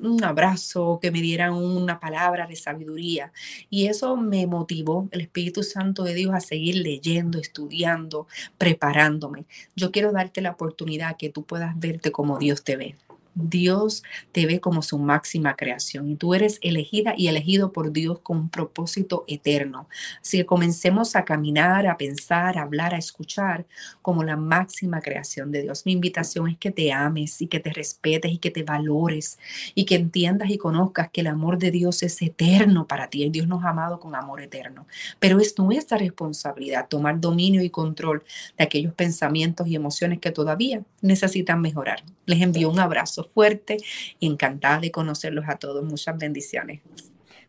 un 0.00 0.22
abrazo, 0.24 0.98
que 1.00 1.10
me 1.10 1.20
dieran 1.20 1.54
una 1.54 2.00
palabra 2.00 2.46
de 2.46 2.56
sabiduría. 2.56 3.32
Y 3.70 3.86
eso 3.86 4.16
me 4.16 4.46
motivó, 4.46 5.08
el 5.12 5.22
Espíritu 5.22 5.62
Santo 5.62 6.04
de 6.04 6.14
Dios, 6.14 6.34
a 6.34 6.40
seguir 6.40 6.76
leyendo, 6.76 7.38
estudiando, 7.38 8.26
preparándome. 8.58 9.46
Yo 9.76 9.90
quiero 9.90 10.12
darte 10.12 10.40
la 10.40 10.52
oportunidad 10.52 11.16
que 11.16 11.30
tú 11.30 11.44
puedas 11.44 11.78
verte 11.78 12.12
como 12.12 12.38
Dios 12.38 12.64
te 12.64 12.76
ve. 12.76 12.96
Dios 13.34 14.02
te 14.32 14.46
ve 14.46 14.60
como 14.60 14.82
su 14.82 14.98
máxima 14.98 15.56
creación 15.56 16.08
y 16.08 16.16
tú 16.16 16.34
eres 16.34 16.58
elegida 16.62 17.14
y 17.16 17.28
elegido 17.28 17.72
por 17.72 17.92
Dios 17.92 18.20
con 18.20 18.38
un 18.38 18.48
propósito 18.48 19.24
eterno. 19.26 19.88
Así 20.20 20.38
que 20.38 20.46
comencemos 20.46 21.16
a 21.16 21.24
caminar, 21.24 21.86
a 21.86 21.96
pensar, 21.96 22.58
a 22.58 22.62
hablar, 22.62 22.94
a 22.94 22.98
escuchar 22.98 23.66
como 24.02 24.22
la 24.22 24.36
máxima 24.36 25.00
creación 25.00 25.50
de 25.50 25.62
Dios. 25.62 25.84
Mi 25.86 25.92
invitación 25.92 26.48
es 26.48 26.58
que 26.58 26.70
te 26.70 26.92
ames 26.92 27.40
y 27.42 27.46
que 27.48 27.60
te 27.60 27.72
respetes 27.72 28.32
y 28.32 28.38
que 28.38 28.50
te 28.50 28.62
valores 28.62 29.38
y 29.74 29.84
que 29.84 29.96
entiendas 29.96 30.50
y 30.50 30.58
conozcas 30.58 31.10
que 31.10 31.20
el 31.22 31.26
amor 31.26 31.58
de 31.58 31.70
Dios 31.70 32.02
es 32.02 32.20
eterno 32.22 32.86
para 32.86 33.08
ti. 33.08 33.28
Dios 33.30 33.48
nos 33.48 33.64
ha 33.64 33.70
amado 33.70 33.98
con 34.00 34.14
amor 34.14 34.42
eterno. 34.42 34.86
Pero 35.18 35.40
es 35.40 35.58
nuestra 35.58 35.98
responsabilidad 35.98 36.88
tomar 36.88 37.20
dominio 37.20 37.62
y 37.62 37.70
control 37.70 38.24
de 38.56 38.64
aquellos 38.64 38.94
pensamientos 38.94 39.66
y 39.66 39.74
emociones 39.74 40.18
que 40.18 40.30
todavía 40.30 40.82
necesitan 41.00 41.60
mejorar. 41.60 42.02
Les 42.26 42.40
envío 42.40 42.70
un 42.70 42.78
abrazo 42.78 43.23
fuerte 43.32 43.78
y 44.18 44.26
encantada 44.26 44.80
de 44.80 44.90
conocerlos 44.90 45.44
a 45.48 45.56
todos. 45.56 45.84
Muchas 45.84 46.16
bendiciones. 46.18 46.80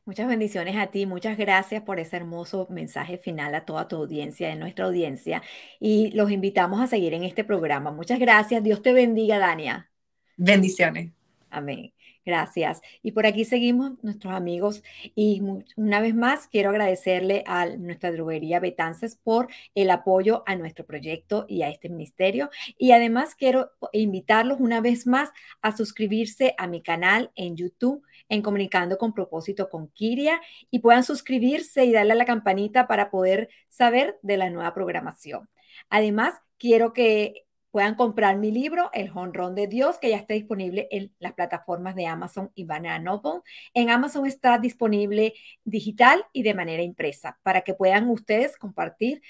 Muchas 0.06 0.28
bendiciones 0.28 0.76
a 0.78 0.88
ti, 0.88 1.08
muchas 1.08 1.36
gracias 1.36 1.82
por 1.82 2.00
ese 2.00 2.18
hermoso 2.18 2.68
mensaje 2.70 3.18
final 3.18 3.56
a 3.56 3.66
toda 3.66 3.88
tu 3.88 3.96
audiencia, 3.96 4.48
de 4.50 4.56
nuestra 4.56 4.86
audiencia, 4.86 5.42
y 5.80 6.12
los 6.12 6.30
invitamos 6.30 6.80
a 6.80 6.86
seguir 6.86 7.16
en 7.16 7.24
este 7.24 7.44
programa. 7.44 7.90
Muchas 7.90 8.20
gracias, 8.20 8.62
Dios 8.62 8.84
te 8.84 8.94
bendiga, 8.94 9.40
Dania. 9.40 9.90
Bendiciones. 10.38 11.12
Amén. 11.56 11.94
Gracias. 12.26 12.82
Y 13.02 13.13
por 13.13 13.26
aquí 13.26 13.46
seguimos 13.46 13.94
nuestros 14.04 14.34
amigos 14.34 14.84
y 15.15 15.41
una 15.78 16.02
vez 16.02 16.13
más 16.13 16.48
quiero 16.48 16.72
agradecerle 16.72 17.44
a 17.48 17.65
nuestra 17.78 18.12
droguería 18.12 18.60
Betances 18.60 19.15
por 19.15 19.48
el 19.74 19.89
apoyo 19.89 20.44
a 20.48 20.58
nuestro 20.58 20.86
proyecto 20.86 21.46
y 21.48 21.62
a 21.62 21.70
este 21.70 21.88
ministerio. 21.88 22.50
Y 22.78 22.91
además 22.91 23.36
quiero 23.36 23.72
invitarlos 23.94 24.60
una 24.60 24.82
vez 24.82 25.08
más 25.08 25.30
a 25.62 25.78
suscribirse 25.78 26.56
a 26.58 26.68
mi 26.68 26.82
canal 26.82 27.32
en 27.36 27.56
YouTube 27.56 28.04
en 28.28 28.41
Comunicando 28.41 28.98
con 28.98 29.13
propósito 29.13 29.70
con 29.70 29.88
Kiria 29.88 30.41
y 30.70 30.80
puedan 30.80 31.06
suscribirse 31.06 31.86
y 31.86 31.94
darle 31.94 32.13
a 32.13 32.15
la 32.15 32.26
campanita 32.26 32.86
para 32.86 33.10
poder 33.10 33.48
saber 33.70 34.20
de 34.24 34.36
la 34.36 34.50
nueva 34.50 34.74
programación. 34.74 35.48
Además, 35.89 36.34
quiero 36.58 36.91
que 36.91 37.44
puedan 37.76 37.96
comprar 37.96 38.38
mi 38.38 38.54
libro, 38.54 38.90
El 38.94 39.12
Honrón 39.14 39.54
de 39.54 39.68
Dios, 39.68 40.00
que 40.00 40.10
ya 40.10 40.16
está 40.16 40.34
disponible 40.34 40.88
en 40.92 41.14
las 41.20 41.34
plataformas 41.34 41.94
de 41.94 42.08
Amazon 42.08 42.50
y 42.56 42.64
Banana 42.64 43.00
Noble. 43.00 43.42
En 43.74 43.90
Amazon 43.90 44.26
está 44.26 44.58
disponible 44.60 45.34
digital 45.66 46.24
y 46.32 46.44
de 46.44 46.54
manera 46.54 46.84
impresa 46.84 47.38
para 47.44 47.64
que 47.64 47.74
puedan 47.74 48.10
ustedes 48.10 48.56
compartir 48.56 49.22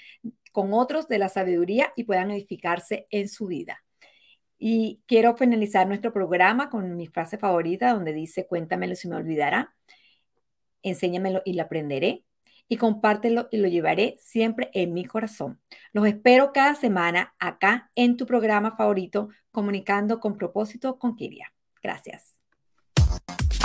con 0.52 0.72
otros 0.74 1.08
de 1.08 1.18
la 1.18 1.28
sabiduría 1.28 1.92
y 1.96 2.04
puedan 2.04 2.30
edificarse 2.30 3.08
en 3.10 3.28
su 3.28 3.48
vida. 3.48 3.82
Y 4.60 5.02
quiero 5.06 5.36
finalizar 5.36 5.88
nuestro 5.88 6.12
programa 6.12 6.70
con 6.70 6.96
mi 6.96 7.08
frase 7.08 7.38
favorita 7.38 7.94
donde 7.94 8.12
dice, 8.12 8.46
cuéntamelo 8.46 8.94
si 8.94 9.08
me 9.08 9.16
olvidará, 9.16 9.74
enséñamelo 10.84 11.42
y 11.44 11.54
lo 11.54 11.64
aprenderé 11.64 12.22
y 12.68 12.76
compártelo 12.76 13.48
y 13.50 13.58
lo 13.58 13.68
llevaré 13.68 14.16
siempre 14.18 14.70
en 14.72 14.92
mi 14.92 15.04
corazón. 15.04 15.60
Los 15.92 16.06
espero 16.06 16.52
cada 16.52 16.74
semana 16.74 17.34
acá 17.38 17.90
en 17.94 18.16
tu 18.16 18.26
programa 18.26 18.76
favorito, 18.76 19.28
Comunicando 19.50 20.20
con 20.20 20.36
propósito 20.36 20.98
con 20.98 21.16
Kiria. 21.16 21.50
Gracias. 21.82 22.38